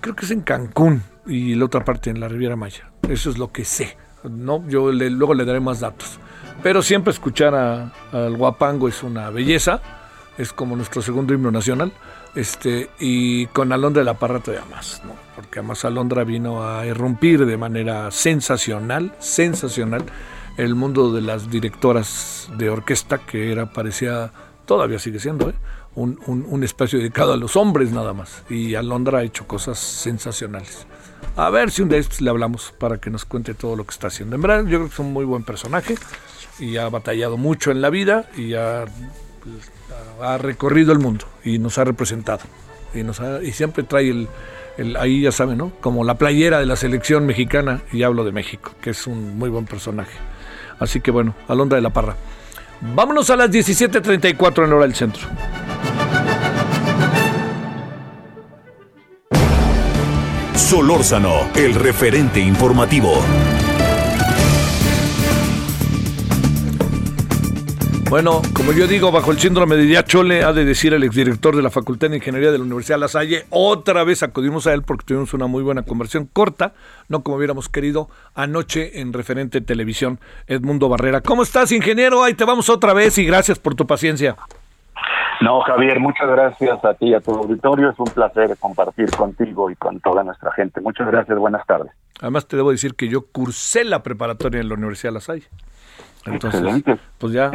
[0.00, 2.90] creo que es en Cancún y la otra parte en la Riviera Maya.
[3.08, 3.96] Eso es lo que sé.
[4.24, 6.18] No, yo luego le daré más datos.
[6.62, 9.80] Pero siempre escuchar al guapango es una belleza.
[10.38, 11.92] Es como nuestro segundo himno nacional.
[12.34, 15.14] Este, y con Alondra de la Parra todavía más, ¿no?
[15.34, 20.04] Porque además Alondra vino a irrumpir de manera sensacional, sensacional,
[20.56, 24.30] el mundo de las directoras de orquesta, que era, parecía,
[24.64, 25.54] todavía sigue siendo, ¿eh?
[25.94, 28.44] un, espacio dedicado a los hombres nada más.
[28.48, 30.86] Y Alondra ha hecho cosas sensacionales.
[31.36, 34.06] A ver si un día le hablamos para que nos cuente todo lo que está
[34.06, 34.36] haciendo.
[34.36, 35.96] En verdad, yo creo que es un muy buen personaje
[36.60, 38.84] y ha batallado mucho en la vida y ha,
[40.22, 42.42] ha recorrido el mundo y nos ha representado.
[42.94, 44.28] Y, nos y siempre trae el,
[44.76, 45.72] el, ahí ya saben, ¿no?
[45.80, 49.48] Como la playera de la selección mexicana, y hablo de México, que es un muy
[49.48, 50.16] buen personaje.
[50.78, 52.16] Así que bueno, Alondra de la Parra.
[52.80, 55.28] Vámonos a las 17.34 en hora del centro.
[60.54, 63.22] Solórzano, el referente informativo.
[68.10, 71.62] Bueno, como yo digo, bajo el síndrome de Chole, ha de decir el exdirector de
[71.62, 74.82] la Facultad de Ingeniería de la Universidad de La Salle, otra vez acudimos a él
[74.82, 76.72] porque tuvimos una muy buena conversión corta,
[77.08, 80.18] no como hubiéramos querido, anoche en referente televisión,
[80.48, 81.20] Edmundo Barrera.
[81.20, 82.24] ¿Cómo estás, ingeniero?
[82.24, 84.34] Ahí te vamos otra vez y gracias por tu paciencia.
[85.40, 87.90] No, Javier, muchas gracias a ti y a tu auditorio.
[87.90, 90.80] Es un placer compartir contigo y con toda nuestra gente.
[90.80, 91.92] Muchas gracias, buenas tardes.
[92.20, 95.46] Además, te debo decir que yo cursé la preparatoria en la Universidad de La Salle.
[96.26, 97.50] Entonces, pues ya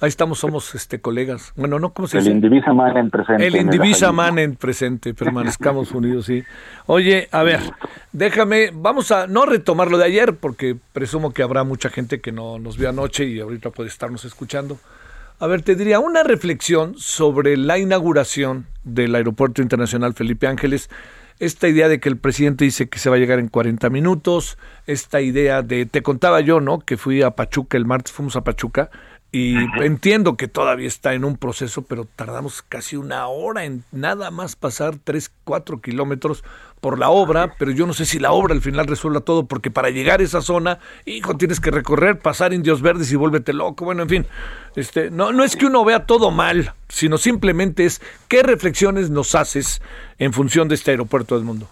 [0.00, 1.52] ahí, estamos, somos este colegas.
[1.56, 2.30] Bueno, no, ¿cómo se dice?
[2.30, 3.46] El Indivisa Man en presente.
[3.46, 6.44] El Indivisa Man en presente, permanezcamos unidos, sí.
[6.86, 7.60] Oye, a ver,
[8.12, 12.32] déjame, vamos a no retomar lo de ayer, porque presumo que habrá mucha gente que
[12.32, 14.78] no nos vio anoche y ahorita puede estarnos escuchando.
[15.40, 20.90] A ver, te diría una reflexión sobre la inauguración del Aeropuerto Internacional Felipe Ángeles.
[21.40, 24.58] Esta idea de que el presidente dice que se va a llegar en 40 minutos,
[24.86, 26.80] esta idea de, te contaba yo, ¿no?
[26.80, 28.90] Que fui a Pachuca, el martes fuimos a Pachuca,
[29.30, 34.30] y entiendo que todavía está en un proceso, pero tardamos casi una hora en nada
[34.30, 36.44] más pasar 3, 4 kilómetros
[36.80, 39.70] por la obra, pero yo no sé si la obra al final resuelva todo, porque
[39.70, 43.84] para llegar a esa zona, hijo, tienes que recorrer, pasar indios verdes y vuélvete loco.
[43.84, 44.26] Bueno, en fin,
[44.76, 49.34] este, no, no es que uno vea todo mal, sino simplemente es qué reflexiones nos
[49.34, 49.82] haces
[50.18, 51.68] en función de este aeropuerto del mundo.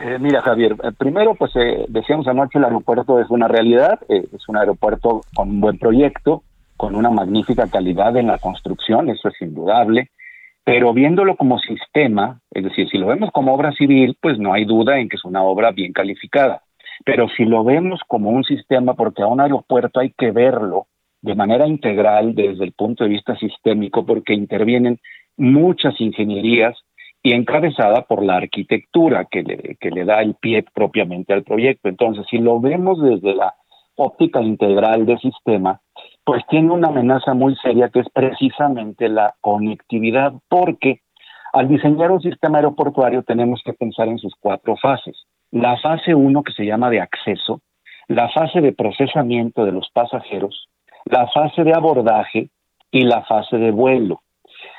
[0.00, 4.48] Eh, mira, Javier, eh, primero, pues eh, decíamos anoche, el aeropuerto es una realidad, es
[4.48, 6.42] un aeropuerto con un buen proyecto,
[6.76, 10.10] con una magnífica calidad en la construcción, eso es indudable,
[10.68, 14.66] pero viéndolo como sistema, es decir, si lo vemos como obra civil, pues no hay
[14.66, 16.60] duda en que es una obra bien calificada.
[17.06, 20.86] Pero si lo vemos como un sistema, porque a un aeropuerto hay que verlo
[21.22, 25.00] de manera integral desde el punto de vista sistémico, porque intervienen
[25.38, 26.76] muchas ingenierías
[27.22, 31.88] y encabezada por la arquitectura que le, que le da el pie propiamente al proyecto.
[31.88, 33.54] Entonces, si lo vemos desde la
[33.96, 35.80] óptica integral del sistema,
[36.28, 41.00] pues tiene una amenaza muy seria que es precisamente la conectividad, porque
[41.54, 45.16] al diseñar un sistema aeroportuario tenemos que pensar en sus cuatro fases.
[45.50, 47.62] La fase uno, que se llama de acceso,
[48.08, 50.68] la fase de procesamiento de los pasajeros,
[51.06, 52.50] la fase de abordaje
[52.90, 54.20] y la fase de vuelo.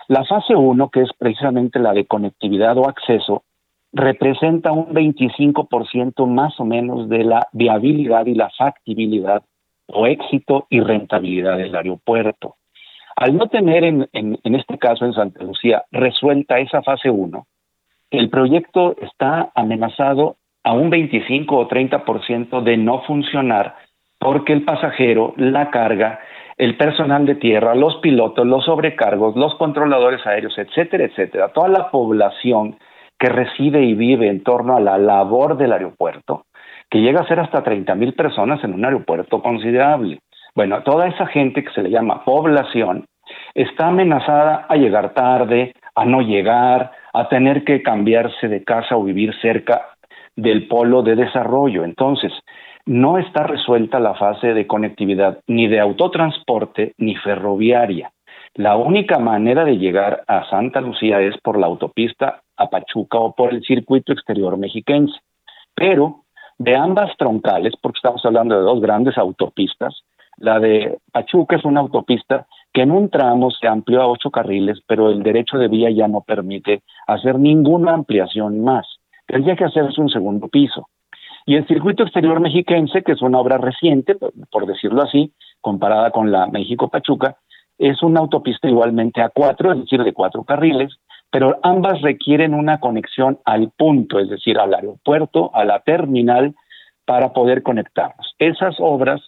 [0.08, 3.42] La fase uno, que es precisamente la de conectividad o acceso,
[3.92, 9.42] representa un 25% más o menos de la viabilidad y la factibilidad
[9.92, 12.56] o éxito y rentabilidad del aeropuerto.
[13.16, 14.08] Al no tener en,
[14.44, 17.46] este caso en Santa Lucía resuelta esa fase 1,
[18.12, 23.76] el proyecto está amenazado a un 25 o 30% de no funcionar
[24.20, 26.20] porque el pasajero, la carga,
[26.58, 31.90] el personal de tierra, los pilotos, los sobrecargos, los controladores aéreos, etcétera, etcétera, toda la
[31.90, 32.78] población
[33.18, 36.46] que reside y vive en torno a la labor del aeropuerto,
[36.90, 40.20] que llega a ser hasta 30 mil personas en un aeropuerto considerable.
[40.56, 43.06] Bueno, toda esa gente que se le llama población
[43.54, 49.04] está amenazada a llegar tarde, a no llegar, a tener que cambiarse de casa o
[49.04, 49.90] vivir cerca
[50.36, 51.84] del polo de desarrollo.
[51.84, 52.32] Entonces,
[52.86, 58.12] no está resuelta la fase de conectividad ni de autotransporte ni ferroviaria.
[58.56, 63.36] La única manera de llegar a Santa Lucía es por la autopista a Pachuca o
[63.36, 65.20] por el circuito exterior mexiquense.
[65.76, 66.24] Pero
[66.60, 70.04] de ambas troncales, porque estamos hablando de dos grandes autopistas,
[70.38, 74.80] la de Pachuca es una autopista que en un tramo se amplió a ocho carriles,
[74.86, 78.86] pero el derecho de vía ya no permite hacer ninguna ampliación más.
[79.26, 80.88] Tendría que hacerse un segundo piso.
[81.46, 84.16] Y el circuito exterior mexiquense, que es una obra reciente,
[84.52, 87.38] por decirlo así, comparada con la México-Pachuca,
[87.78, 91.00] es una autopista igualmente a cuatro, es decir, de cuatro carriles,
[91.32, 96.56] pero ambas requieren una conexión al punto, es decir, al aeropuerto, a la terminal,
[97.06, 98.36] para poder conectarnos.
[98.40, 99.22] Esas obras,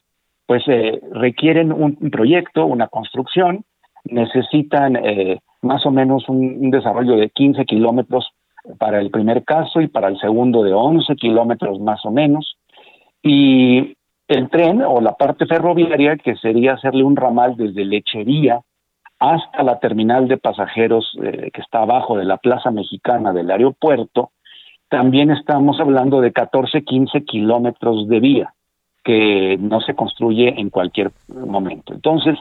[0.45, 3.63] pues, eh, requieren un, proyecto, una construcción,
[4.05, 8.31] necesitan eh, más o menos un, un, desarrollo de 15 kilómetros
[8.79, 12.57] para el primer caso y para el segundo de 11 kilómetros más o menos.
[13.21, 13.95] Y
[14.27, 18.61] el tren o la parte ferroviaria, que sería hacerle un ramal desde Lechería
[19.21, 24.31] hasta la terminal de pasajeros eh, que está abajo de la Plaza Mexicana del aeropuerto,
[24.89, 28.53] también estamos hablando de 14, 15 kilómetros de vía
[29.03, 31.93] que no se construye en cualquier momento.
[31.93, 32.35] Entonces,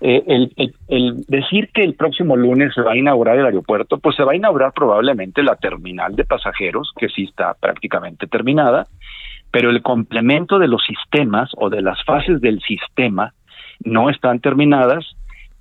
[0.00, 4.16] eh, el, el, decir que el próximo lunes se va a inaugurar el aeropuerto, pues
[4.16, 8.86] se va a inaugurar probablemente la terminal de pasajeros, que sí está prácticamente terminada,
[9.50, 13.34] pero el complemento de los sistemas o de las fases del sistema
[13.84, 15.04] no están terminadas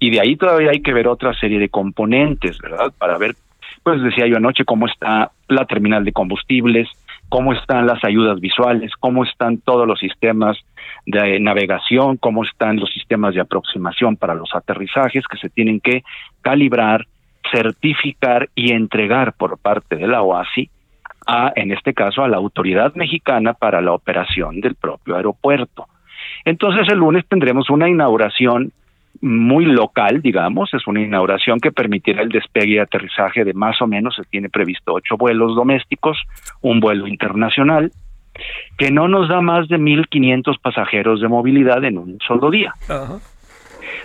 [0.02, 2.92] y de ahí todavía hay que ver otra serie de componentes, ¿verdad?
[2.98, 3.36] Para ver,
[3.84, 6.90] pues decía yo anoche, cómo está la terminal de combustibles,
[7.30, 10.58] cómo están las ayudas visuales, cómo están todos los sistemas
[11.06, 16.04] de navegación, cómo están los sistemas de aproximación para los aterrizajes que se tienen que
[16.42, 17.06] calibrar,
[17.52, 20.68] certificar y entregar por parte de la OASI
[21.28, 25.86] a, en este caso, a la autoridad mexicana para la operación del propio aeropuerto.
[26.44, 28.72] Entonces el lunes tendremos una inauguración
[29.20, 33.88] muy local, digamos, es una inauguración que permitirá el despegue y aterrizaje de más o
[33.88, 36.18] menos, se tiene previsto ocho vuelos domésticos,
[36.62, 37.92] un vuelo internacional,
[38.78, 42.74] que no nos da más de 1.500 pasajeros de movilidad en un solo día.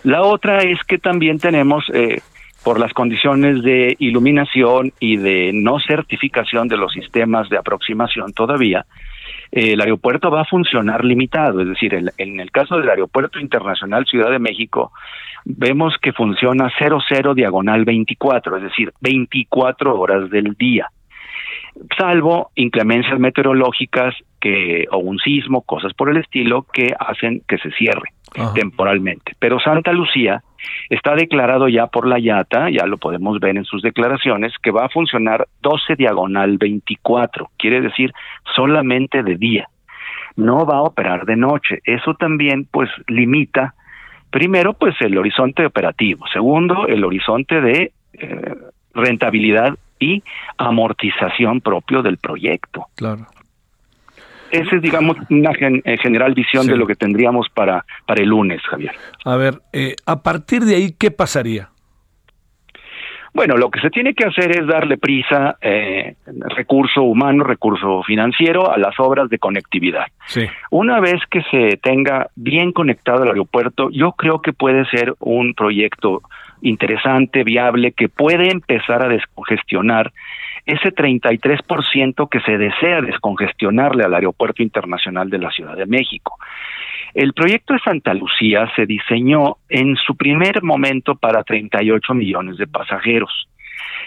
[0.03, 2.21] La otra es que también tenemos eh,
[2.65, 8.87] por las condiciones de iluminación y de no certificación de los sistemas de aproximación todavía,
[9.51, 14.31] el aeropuerto va a funcionar limitado, es decir, en, el caso del Aeropuerto Internacional Ciudad
[14.31, 14.93] de México,
[15.45, 20.91] vemos que funciona 00 diagonal 24, es decir, 24 horas del día
[21.99, 27.71] salvo inclemencias meteorológicas que o un sismo, cosas por el estilo que hacen que se
[27.73, 28.13] cierre
[28.55, 29.33] temporalmente.
[29.39, 30.43] Pero Santa Lucía
[30.91, 34.87] está declarado ya por la YATA, ya lo podemos ver en sus declaraciones, que va
[34.87, 38.13] a funcionar 12 diagonal 24, quiere decir
[38.55, 39.69] solamente de día.
[40.37, 41.81] No va a operar de noche.
[41.85, 43.75] Eso también pues limita
[44.31, 48.55] primero pues el horizonte operativo, segundo el horizonte de eh,
[48.95, 50.23] rentabilidad y
[50.59, 52.87] amortización propio del proyecto.
[52.95, 53.27] Claro.
[54.51, 58.63] Esa es, digamos, una eh, general visión de lo que tendríamos para, para el lunes,
[58.63, 58.93] Javier.
[59.25, 61.71] A ver, eh, a partir de ahí, ¿qué pasaría?
[63.37, 66.15] Bueno, lo que se tiene que hacer es darle prisa, eh,
[66.57, 70.07] recurso humano, recurso financiero a las obras de conectividad.
[70.27, 70.47] Sí.
[70.71, 75.53] Una vez que se tenga bien conectado el aeropuerto, yo creo que puede ser un
[75.53, 76.23] proyecto
[76.63, 80.13] interesante, viable, que puede empezar a descongestionar
[80.65, 86.39] ese 33% que se desea descongestionarle al Aeropuerto Internacional de la Ciudad de México.
[87.15, 92.67] El proyecto de Santa Lucía se diseñó en su primer momento para 38 millones de
[92.67, 93.49] pasajeros.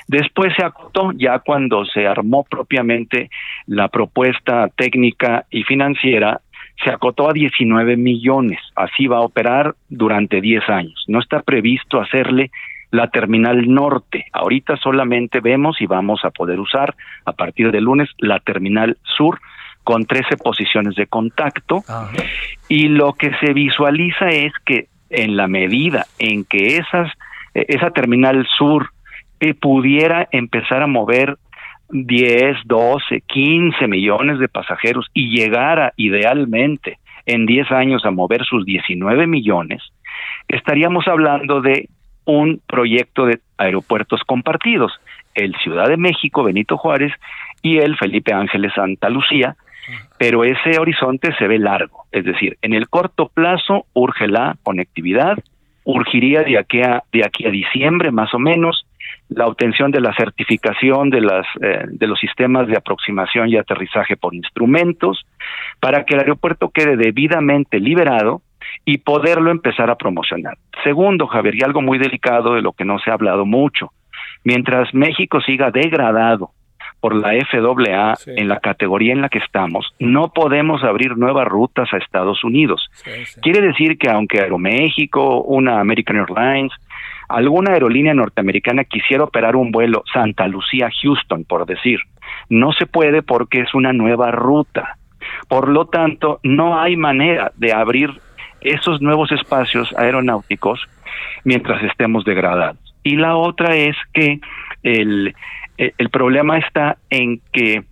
[0.08, 3.30] Después se acotó ya cuando se armó propiamente
[3.68, 6.42] la propuesta técnica y financiera
[6.84, 8.60] se acotó a 19 millones.
[8.76, 11.04] Así va a operar durante 10 años.
[11.08, 12.52] No está previsto hacerle
[12.92, 14.26] la terminal norte.
[14.32, 19.40] Ahorita solamente vemos y vamos a poder usar a partir del lunes la terminal sur
[19.84, 21.84] con 13 posiciones de contacto.
[22.68, 27.12] Y lo que se visualiza es que en la medida en que esas,
[27.54, 28.92] eh, esa terminal sur
[29.40, 31.38] eh, pudiera empezar a mover
[31.90, 38.66] 10, 12, 15 millones de pasajeros y llegara idealmente en 10 años a mover sus
[38.66, 39.84] 19 millones,
[40.48, 41.90] estaríamos hablando de
[42.26, 44.92] un proyecto de aeropuertos compartidos,
[45.34, 47.12] el Ciudad de México, Benito Juárez,
[47.62, 49.56] y el Felipe Ángeles Santa Lucía,
[50.18, 55.38] pero ese horizonte se ve largo, es decir, en el corto plazo urge la conectividad,
[55.84, 58.86] urgiría de aquí a, de aquí a diciembre más o menos,
[59.30, 64.18] la obtención de la certificación de, las, eh, de los sistemas de aproximación y aterrizaje
[64.18, 65.26] por instrumentos,
[65.80, 68.42] para que el aeropuerto quede debidamente liberado
[68.86, 70.58] y poderlo empezar a promocionar.
[70.84, 73.92] Segundo, Javier, y algo muy delicado de lo que no se ha hablado mucho,
[74.44, 76.52] mientras México siga degradado
[77.00, 81.88] por la FAA en la categoría en la que estamos, no podemos abrir nuevas rutas
[81.94, 82.90] a Estados Unidos.
[83.42, 86.74] Quiere decir que aunque Aeroméxico, una American Airlines,
[87.30, 92.00] alguna aerolínea norteamericana quisiera operar un vuelo Santa Lucía-Houston, por decir,
[92.50, 94.98] no se puede porque es una nueva ruta.
[95.48, 98.10] Por lo tanto, no hay manera de abrir
[98.62, 100.82] esos nuevos espacios aeronáuticos
[101.44, 102.78] mientras estemos degradados.
[103.04, 104.40] Y la otra es que
[104.84, 105.36] el,
[105.78, 107.84] el problema está en que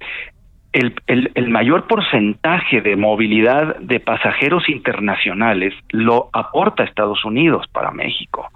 [0.77, 8.51] el, el, mayor porcentaje de movilidad de pasajeros internacionales lo aporta Estados Unidos para México.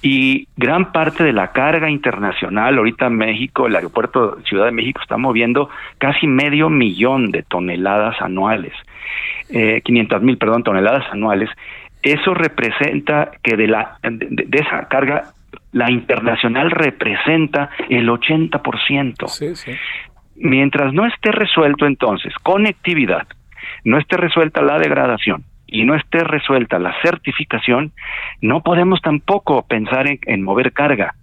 [0.00, 5.00] Y gran parte de la carga internacional, ahorita México, el aeropuerto de Ciudad de México
[5.02, 8.72] está moviendo casi medio millón de toneladas anuales,
[9.50, 11.50] eh, 500 mil, perdón, toneladas anuales.
[12.02, 15.34] Eso representa que de, la, de, esa carga
[15.72, 19.28] la internacional representa el 80%.
[19.28, 19.72] Sí, sí.
[20.44, 23.28] Mientras no esté resuelto entonces conectividad,
[23.84, 27.92] no esté resuelta la degradación, y no esté resuelta la certificación,
[28.40, 31.14] no podemos tampoco pensar en, mover carga.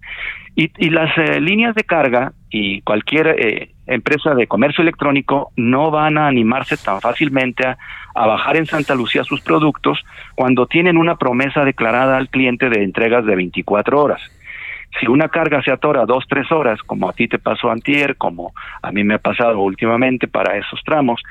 [0.56, 6.16] Y, las eh, líneas de carga y cualquier eh, empresa de comercio electrónico no van
[6.16, 7.76] a animarse tan fácilmente a,
[8.14, 10.02] a, bajar en Santa Lucía sus productos
[10.34, 14.39] cuando tienen una promesa declarada al cliente de entregas de 24 horas.
[14.98, 18.52] Si una carga se atora dos, tres horas, como a ti te pasó antier, como
[18.82, 21.22] a mí me ha pasado últimamente para esos tramos,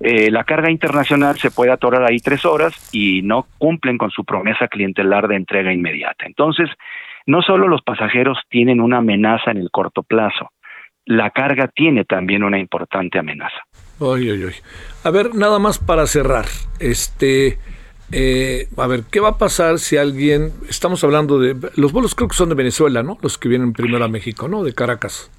[0.00, 4.24] eh, la carga internacional se puede atorar ahí tres horas y no cumplen con su
[4.24, 6.26] promesa clientelar de entrega inmediata.
[6.26, 6.68] Entonces,
[7.26, 10.50] no solo los pasajeros tienen una amenaza en el corto plazo,
[11.04, 13.62] la carga tiene también una importante amenaza.
[15.04, 16.46] A ver, nada más para cerrar.
[16.78, 17.58] Este,
[18.12, 22.28] eh, a ver, ¿qué va a pasar si alguien, estamos hablando de, los vuelos creo
[22.28, 23.18] que son de Venezuela, ¿no?
[23.22, 24.64] Los que vienen primero a México, ¿no?
[24.64, 25.30] De Caracas.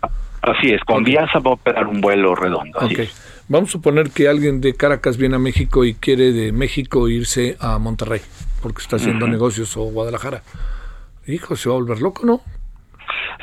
[0.42, 1.16] Así es, con okay.
[1.16, 2.80] va a operar un vuelo redondo.
[2.80, 3.02] Ok.
[3.48, 7.58] Vamos a suponer que alguien de Caracas viene a México y quiere de México irse
[7.60, 8.22] a Monterrey,
[8.62, 10.42] porque está haciendo negocios o Guadalajara.
[11.28, 12.42] Hijo, se va a volver loco, ¿no?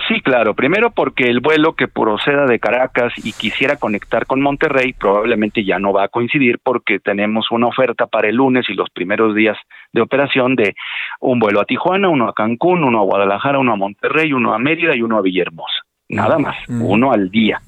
[0.09, 0.55] Sí, claro.
[0.55, 5.79] Primero porque el vuelo que proceda de Caracas y quisiera conectar con Monterrey probablemente ya
[5.79, 9.57] no va a coincidir porque tenemos una oferta para el lunes y los primeros días
[9.93, 10.75] de operación de
[11.21, 14.59] un vuelo a Tijuana, uno a Cancún, uno a Guadalajara, uno a Monterrey, uno a
[14.59, 17.61] Mérida y uno a Villahermosa nada más, uno al día.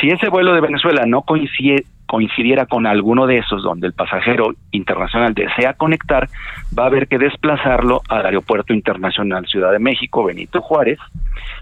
[0.00, 4.54] Si ese vuelo de Venezuela no coincide, coincidiera con alguno de esos donde el pasajero
[4.70, 6.28] internacional desea conectar,
[6.78, 11.00] va a haber que desplazarlo al Aeropuerto Internacional Ciudad de México, Benito Juárez,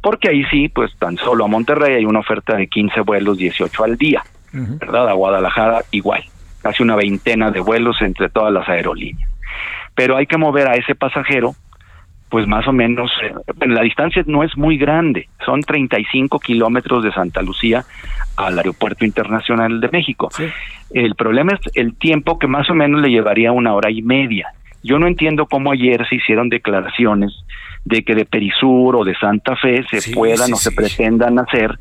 [0.03, 3.83] porque ahí sí, pues tan solo a Monterrey hay una oferta de 15 vuelos, 18
[3.83, 4.23] al día,
[4.53, 5.09] ¿verdad?
[5.09, 6.23] A Guadalajara igual,
[6.61, 9.31] casi una veintena de vuelos entre todas las aerolíneas.
[9.95, 11.55] Pero hay que mover a ese pasajero
[12.33, 13.35] pues más o menos, eh,
[13.67, 17.85] la distancia no es muy grande, son 35 kilómetros de Santa Lucía
[18.39, 20.31] al Aeropuerto Internacional de México.
[20.95, 24.49] El problema es el tiempo que más o menos le llevaría una hora y media.
[24.83, 27.35] Yo no entiendo cómo ayer se hicieron declaraciones
[27.85, 31.79] de que de Perisur o de Santa Fe se puedan o se pretendan hacer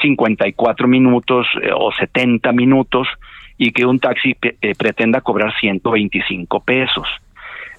[0.00, 3.06] 54 minutos eh, o 70 minutos
[3.58, 7.06] y que un taxi eh, pretenda cobrar 125 pesos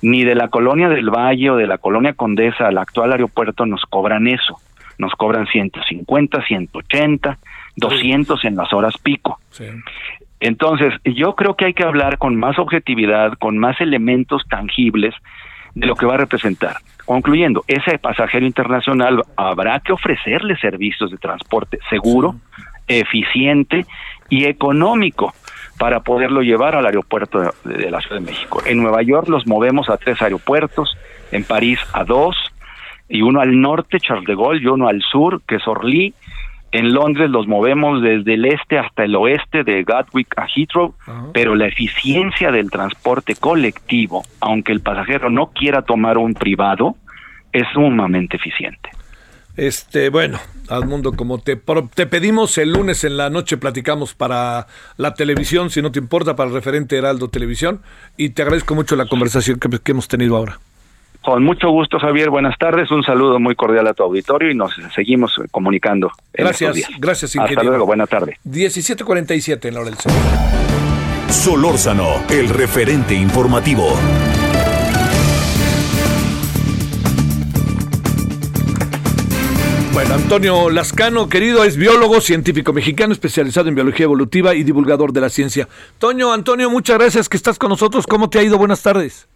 [0.02, 3.84] ni de la colonia del Valle o de la colonia Condesa al actual aeropuerto nos
[3.84, 4.58] cobran eso.
[4.98, 7.38] Nos cobran 150, 180,
[7.76, 9.40] 200 en las horas pico.
[10.40, 15.14] Entonces, yo creo que hay que hablar con más objetividad, con más elementos tangibles
[15.76, 16.78] de lo que va a representar.
[17.06, 22.36] Concluyendo, ese pasajero internacional habrá que ofrecerle servicios de transporte seguro,
[22.88, 23.86] eficiente
[24.30, 25.34] y económico
[25.82, 28.62] para poderlo llevar al aeropuerto de, la Ciudad de México.
[28.68, 30.96] En Nueva York los movemos a tres aeropuertos,
[31.32, 32.38] en París a dos,
[33.10, 36.14] y uno al norte, Charles de Gaulle, y uno al sur, que es Orly.
[36.72, 40.94] En Londres los movemos desde el este hasta el oeste, de Gatwick a Heathrow,
[41.34, 46.96] pero la eficiencia del transporte colectivo, aunque el pasajero no quiera tomar un privado,
[47.52, 48.92] es sumamente eficiente.
[49.58, 50.40] Este, bueno,
[50.70, 51.62] Admundo, como te,
[51.94, 56.36] te pedimos el lunes en la noche, platicamos para la televisión, si no te importa,
[56.36, 57.82] para el referente Heraldo Televisión,
[58.18, 60.60] y te agradezco mucho la conversación que, hemos tenido ahora.
[61.22, 62.32] Con mucho gusto, Javier.
[62.32, 62.90] Buenas tardes.
[62.90, 66.12] Un saludo muy cordial a tu auditorio y nos seguimos comunicando.
[66.34, 67.62] gracias, gracias, ingeniero.
[67.62, 68.40] Hasta luego, buena tarde.
[68.44, 70.00] 17.47 en la hora del.
[71.32, 73.96] Solórzano, el referente informativo.
[80.02, 85.22] Bueno, Antonio Lascano, querido, es biólogo, científico mexicano, especializado en biología evolutiva y divulgador de
[85.22, 85.68] la ciencia.
[86.00, 88.08] Toño, Antonio, muchas gracias que estás con nosotros.
[88.08, 88.58] ¿Cómo te ha ido?
[88.58, 89.30] Buenas tardes.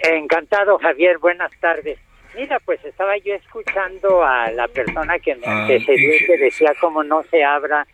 [0.00, 1.18] Encantado, Javier.
[1.18, 1.98] Buenas tardes.
[2.36, 6.38] Mira, pues estaba yo escuchando a la persona que me Ah, antecedió y y- que
[6.38, 7.84] decía cómo no se abra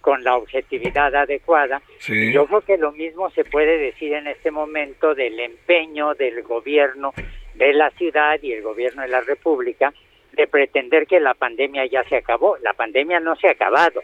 [0.00, 1.82] con la objetividad adecuada.
[1.98, 2.32] Sí.
[2.32, 7.12] Yo creo que lo mismo se puede decir en este momento del empeño del gobierno
[7.56, 9.92] de la ciudad y el gobierno de la República
[10.34, 12.56] de pretender que la pandemia ya se acabó.
[12.58, 14.00] La pandemia no se ha acabado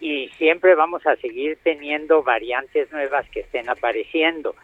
[0.00, 4.54] y siempre vamos a seguir teniendo variantes nuevas que estén apareciendo.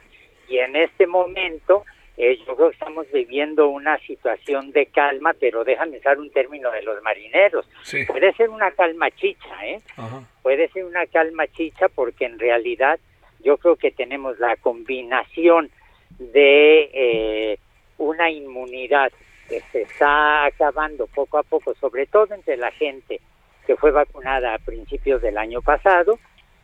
[0.48, 1.84] Y en este momento
[2.16, 6.70] eh, yo creo que estamos viviendo una situación de calma, pero déjame usar un término
[6.70, 7.68] de los marineros.
[7.82, 8.04] Sí.
[8.06, 9.80] Puede ser una calma chicha, ¿eh?
[9.96, 10.22] Ajá.
[10.42, 12.98] puede ser una calma chicha porque en realidad
[13.40, 15.70] yo creo que tenemos la combinación
[16.18, 17.58] de eh,
[17.98, 19.12] una inmunidad
[19.48, 23.20] que se está acabando poco a poco, sobre todo entre la gente
[23.66, 26.18] que fue vacunada a principios del año pasado.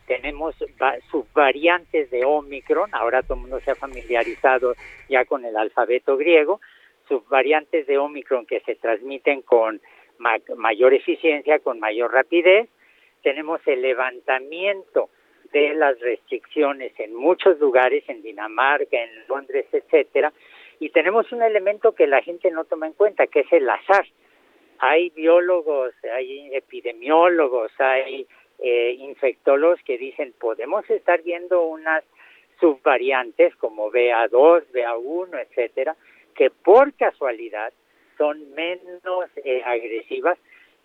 [0.07, 4.75] Tenemos va- subvariantes de Omicron, ahora todo el mundo se ha familiarizado
[5.09, 6.59] ya con el alfabeto griego,
[7.07, 9.81] subvariantes de Omicron que se transmiten con
[10.17, 12.69] ma- mayor eficiencia, con mayor rapidez,
[13.21, 15.09] tenemos el levantamiento
[15.53, 20.33] de las restricciones en muchos lugares, en Dinamarca, en Londres, etcétera,
[20.83, 24.05] y tenemos un elemento que la gente no toma en cuenta, que es el azar.
[24.79, 28.27] Hay biólogos, hay epidemiólogos, hay
[28.59, 32.03] eh, infectólogos que dicen podemos estar viendo unas
[32.59, 35.95] subvariantes como BA2, BA1, etcétera,
[36.35, 37.71] que por casualidad
[38.17, 40.37] son menos eh, agresivas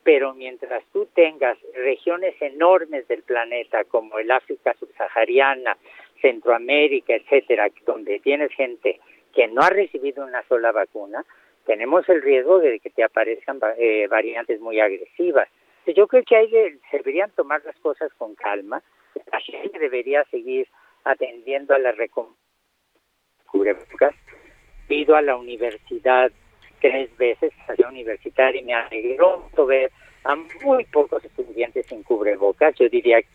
[0.04, 5.76] pero mientras tú tengas regiones enormes del planeta como el África subsahariana,
[6.22, 9.00] Centroamérica, etcétera, donde tienes gente
[9.34, 11.24] que no ha recibido una sola vacuna,
[11.66, 15.48] tenemos el riesgo de que te aparezcan eh, variantes muy agresivas.
[15.86, 16.50] Yo creo que hay
[16.90, 18.82] se deberían tomar las cosas con calma.
[19.32, 20.68] La gente debería seguir
[21.04, 22.48] atendiendo a las recomendaciones
[23.48, 24.14] cubrebocas.
[24.86, 26.30] Pido a la universidad
[26.80, 29.90] tres veces a la universitaria y me alegró ver
[30.24, 32.74] a muy pocos estudiantes sin cubrebocas.
[32.76, 33.28] Yo diría que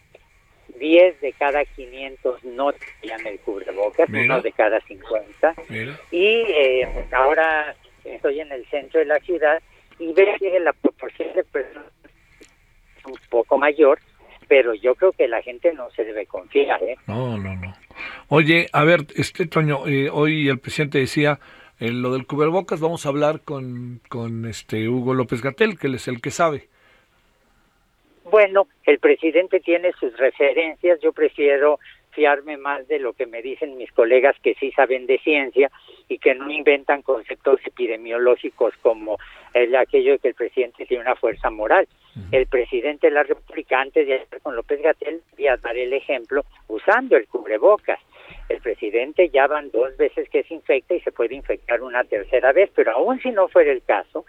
[0.80, 4.36] 10 de cada 500 no tenían el cubrebocas, Mira.
[4.36, 5.54] uno de cada 50.
[5.70, 6.00] Mira.
[6.12, 9.62] Y eh, ahora estoy en el centro de la ciudad
[10.00, 11.88] y veo que la proporción de personas
[12.98, 14.00] es un poco mayor,
[14.48, 16.82] pero yo creo que la gente no se debe confiar.
[16.84, 16.98] ¿eh?
[17.08, 17.74] No, no, no.
[18.28, 21.40] Oye, a ver, este Toño, eh, hoy el presidente decía
[21.80, 25.96] eh, lo del cubrebocas, vamos a hablar con, con este Hugo López Gatel, que él
[25.96, 26.70] es el que sabe.
[28.34, 31.80] Bueno, el presidente tiene sus referencias, yo prefiero
[32.14, 35.70] fiarme más de lo que me dicen mis colegas que sí saben de ciencia
[36.08, 39.20] y que no inventan conceptos epidemiológicos como
[39.54, 41.88] el aquello de que el presidente tiene una fuerza moral.
[42.32, 46.44] El presidente de la República, antes de hablar con López Gatel, a dar el ejemplo
[46.70, 48.00] usando el cubrebocas.
[48.50, 52.52] El presidente ya van dos veces que se infecta y se puede infectar una tercera
[52.52, 54.26] vez, pero aún si no fuera el caso,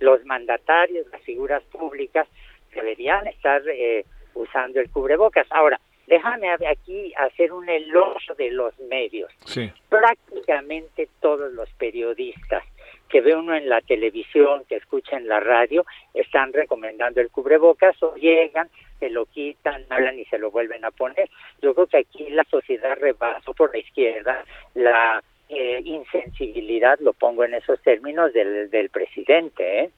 [0.00, 2.26] los mandatarios, las figuras públicas,
[2.74, 4.04] deberían estar eh,
[4.34, 5.46] usando el cubrebocas.
[5.50, 9.30] Ahora, déjame aquí hacer un elogio de los medios.
[9.46, 9.72] Sí.
[9.88, 12.62] Prácticamente todos los periodistas
[13.08, 18.02] que ve uno en la televisión, que escucha en la radio, están recomendando el cubrebocas
[18.02, 18.68] o llegan,
[18.98, 21.30] se lo quitan, hablan y se lo vuelven a poner.
[21.62, 24.44] Yo creo que aquí la sociedad rebasó por la izquierda
[24.74, 29.84] la eh, insensibilidad, lo pongo en esos términos, del, del presidente.
[29.84, 29.90] ¿eh?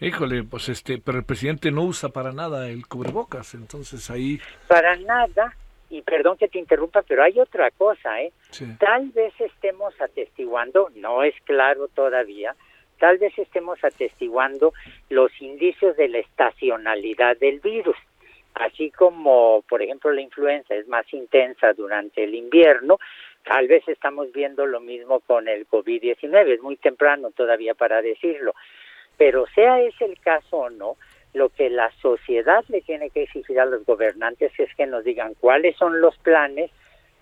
[0.00, 4.38] Híjole, pues este, pero el presidente no usa para nada el cubrebocas, entonces ahí,
[4.68, 5.54] Para nada,
[5.88, 8.32] y perdón que te interrumpa, pero hay otra cosa, ¿eh?
[8.50, 8.66] sí.
[8.78, 12.54] Tal vez estemos atestiguando, no es claro todavía,
[12.98, 14.74] tal vez estemos atestiguando
[15.08, 17.96] los indicios de la estacionalidad del virus.
[18.54, 22.98] Así como, por ejemplo, la influenza es más intensa durante el invierno,
[23.44, 26.54] tal vez estamos viendo lo mismo con el COVID-19.
[26.54, 28.54] Es muy temprano todavía para decirlo.
[29.16, 30.96] Pero sea ese el caso o no,
[31.32, 35.34] lo que la sociedad le tiene que exigir a los gobernantes es que nos digan
[35.34, 36.70] cuáles son los planes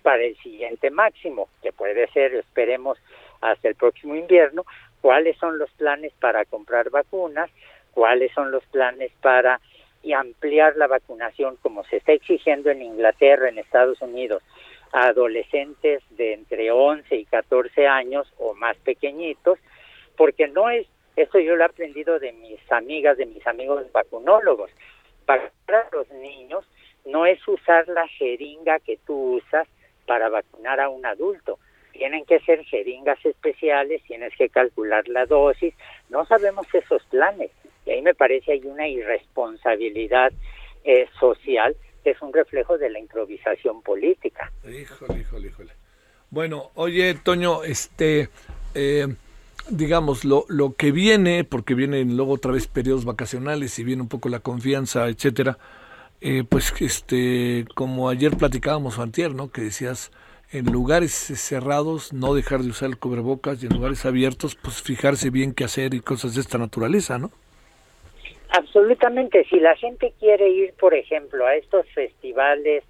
[0.03, 2.97] para el siguiente máximo, que puede ser, esperemos,
[3.41, 4.65] hasta el próximo invierno,
[5.01, 7.49] cuáles son los planes para comprar vacunas,
[7.91, 9.59] cuáles son los planes para
[10.13, 14.43] ampliar la vacunación como se está exigiendo en Inglaterra, en Estados Unidos,
[14.91, 19.57] a adolescentes de entre 11 y 14 años o más pequeñitos,
[20.15, 24.71] porque no es, esto yo lo he aprendido de mis amigas, de mis amigos vacunólogos,
[25.25, 25.51] para
[25.91, 26.65] los niños
[27.05, 29.67] no es usar la jeringa que tú usas
[30.05, 31.59] para vacunar a un adulto.
[31.91, 35.73] Tienen que ser jeringas especiales, tienes que calcular la dosis.
[36.09, 37.51] No sabemos esos planes.
[37.85, 40.33] Y ahí me parece hay una irresponsabilidad
[40.83, 44.51] eh, social que es un reflejo de la improvisación política.
[44.63, 45.71] Híjole, híjole, híjole.
[46.29, 48.29] Bueno, oye, Toño, este,
[48.75, 49.07] eh,
[49.69, 54.09] digamos, lo, lo que viene, porque vienen luego otra vez periodos vacacionales y viene un
[54.09, 55.57] poco la confianza, etcétera,
[56.21, 59.31] eh, pues este, como ayer platicábamos antier.
[59.53, 60.11] Que decías,
[60.51, 65.29] en lugares cerrados no dejar de usar el cubrebocas y en lugares abiertos, pues fijarse
[65.29, 67.31] bien qué hacer y cosas de esta naturaleza, ¿no?
[68.49, 72.83] Absolutamente, si la gente quiere ir, por ejemplo, a estos festivales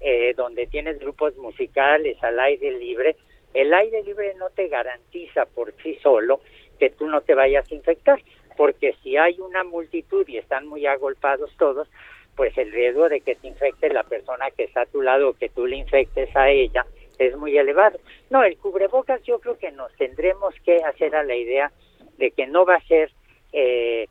[0.00, 3.16] eh, donde tienes grupos musicales al aire libre,
[3.54, 6.40] el aire libre no te garantiza por sí solo
[6.78, 8.20] que tú no te vayas a infectar,
[8.56, 11.88] porque si hay una multitud y están muy agolpados todos,
[12.36, 15.32] pues el riesgo de que te infecte la persona que está a tu lado o
[15.34, 16.86] que tú le infectes a ella
[17.18, 17.98] es muy elevado.
[18.30, 21.70] No, el cubrebocas yo creo que nos tendremos que hacer a la idea
[22.16, 23.10] de que no va a ser
[23.52, 24.06] eh,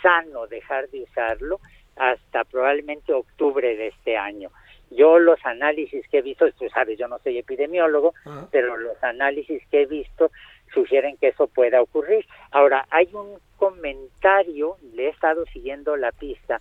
[0.00, 1.58] sano dejar de usarlo
[1.96, 4.50] hasta probablemente octubre de este año.
[4.94, 8.14] Yo los análisis que he visto, tú sabes, yo no soy epidemiólogo,
[8.50, 10.30] pero los análisis que he visto
[10.72, 12.26] sugieren que eso pueda ocurrir.
[12.50, 16.60] Ahora, hay un comentario, le he estado siguiendo la pista,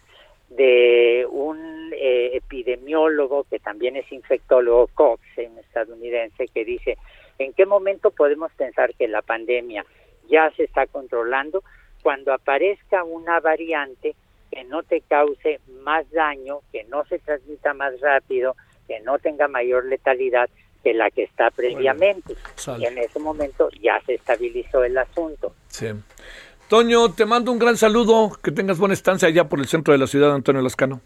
[0.49, 6.97] de un eh, epidemiólogo que también es infectólogo, Cox, un estadounidense, que dice,
[7.39, 9.85] ¿en qué momento podemos pensar que la pandemia
[10.27, 11.63] ya se está controlando?
[12.03, 14.15] Cuando aparezca una variante
[14.51, 18.55] que no te cause más daño, que no se transmita más rápido,
[18.87, 20.49] que no tenga mayor letalidad
[20.83, 22.35] que la que está previamente.
[22.77, 25.53] y en ese momento ya se estabilizó el asunto.
[25.67, 25.87] Sí.
[26.67, 29.97] Toño, te mando un gran saludo, que tengas buena estancia allá por el centro de
[29.97, 31.01] la ciudad, Antonio Lascano.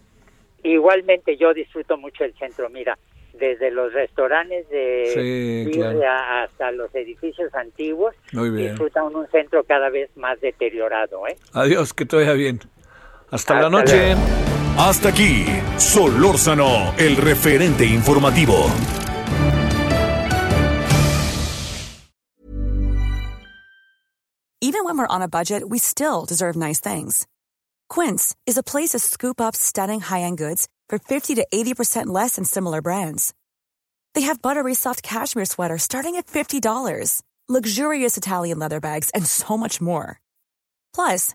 [0.62, 2.98] Igualmente, yo disfruto mucho el centro, mira,
[3.34, 10.40] desde los restaurantes de sí, hasta los edificios antiguos, disfruta un centro cada vez más
[10.40, 11.26] deteriorado.
[11.26, 11.36] ¿eh?
[11.52, 12.60] Adiós, que te vaya bien.
[13.30, 14.14] Hasta, la noche.
[14.78, 15.46] Hasta aquí,
[15.78, 18.70] Solórzano, el referente informativo.
[24.60, 27.26] Even when we're on a budget, we still deserve nice things.
[27.88, 32.36] Quince is a place to scoop up stunning high-end goods for 50 to 80% less
[32.36, 33.32] than similar brands.
[34.14, 39.56] They have buttery soft cashmere sweaters starting at $50, luxurious Italian leather bags, and so
[39.56, 40.20] much more.
[40.94, 41.34] Plus,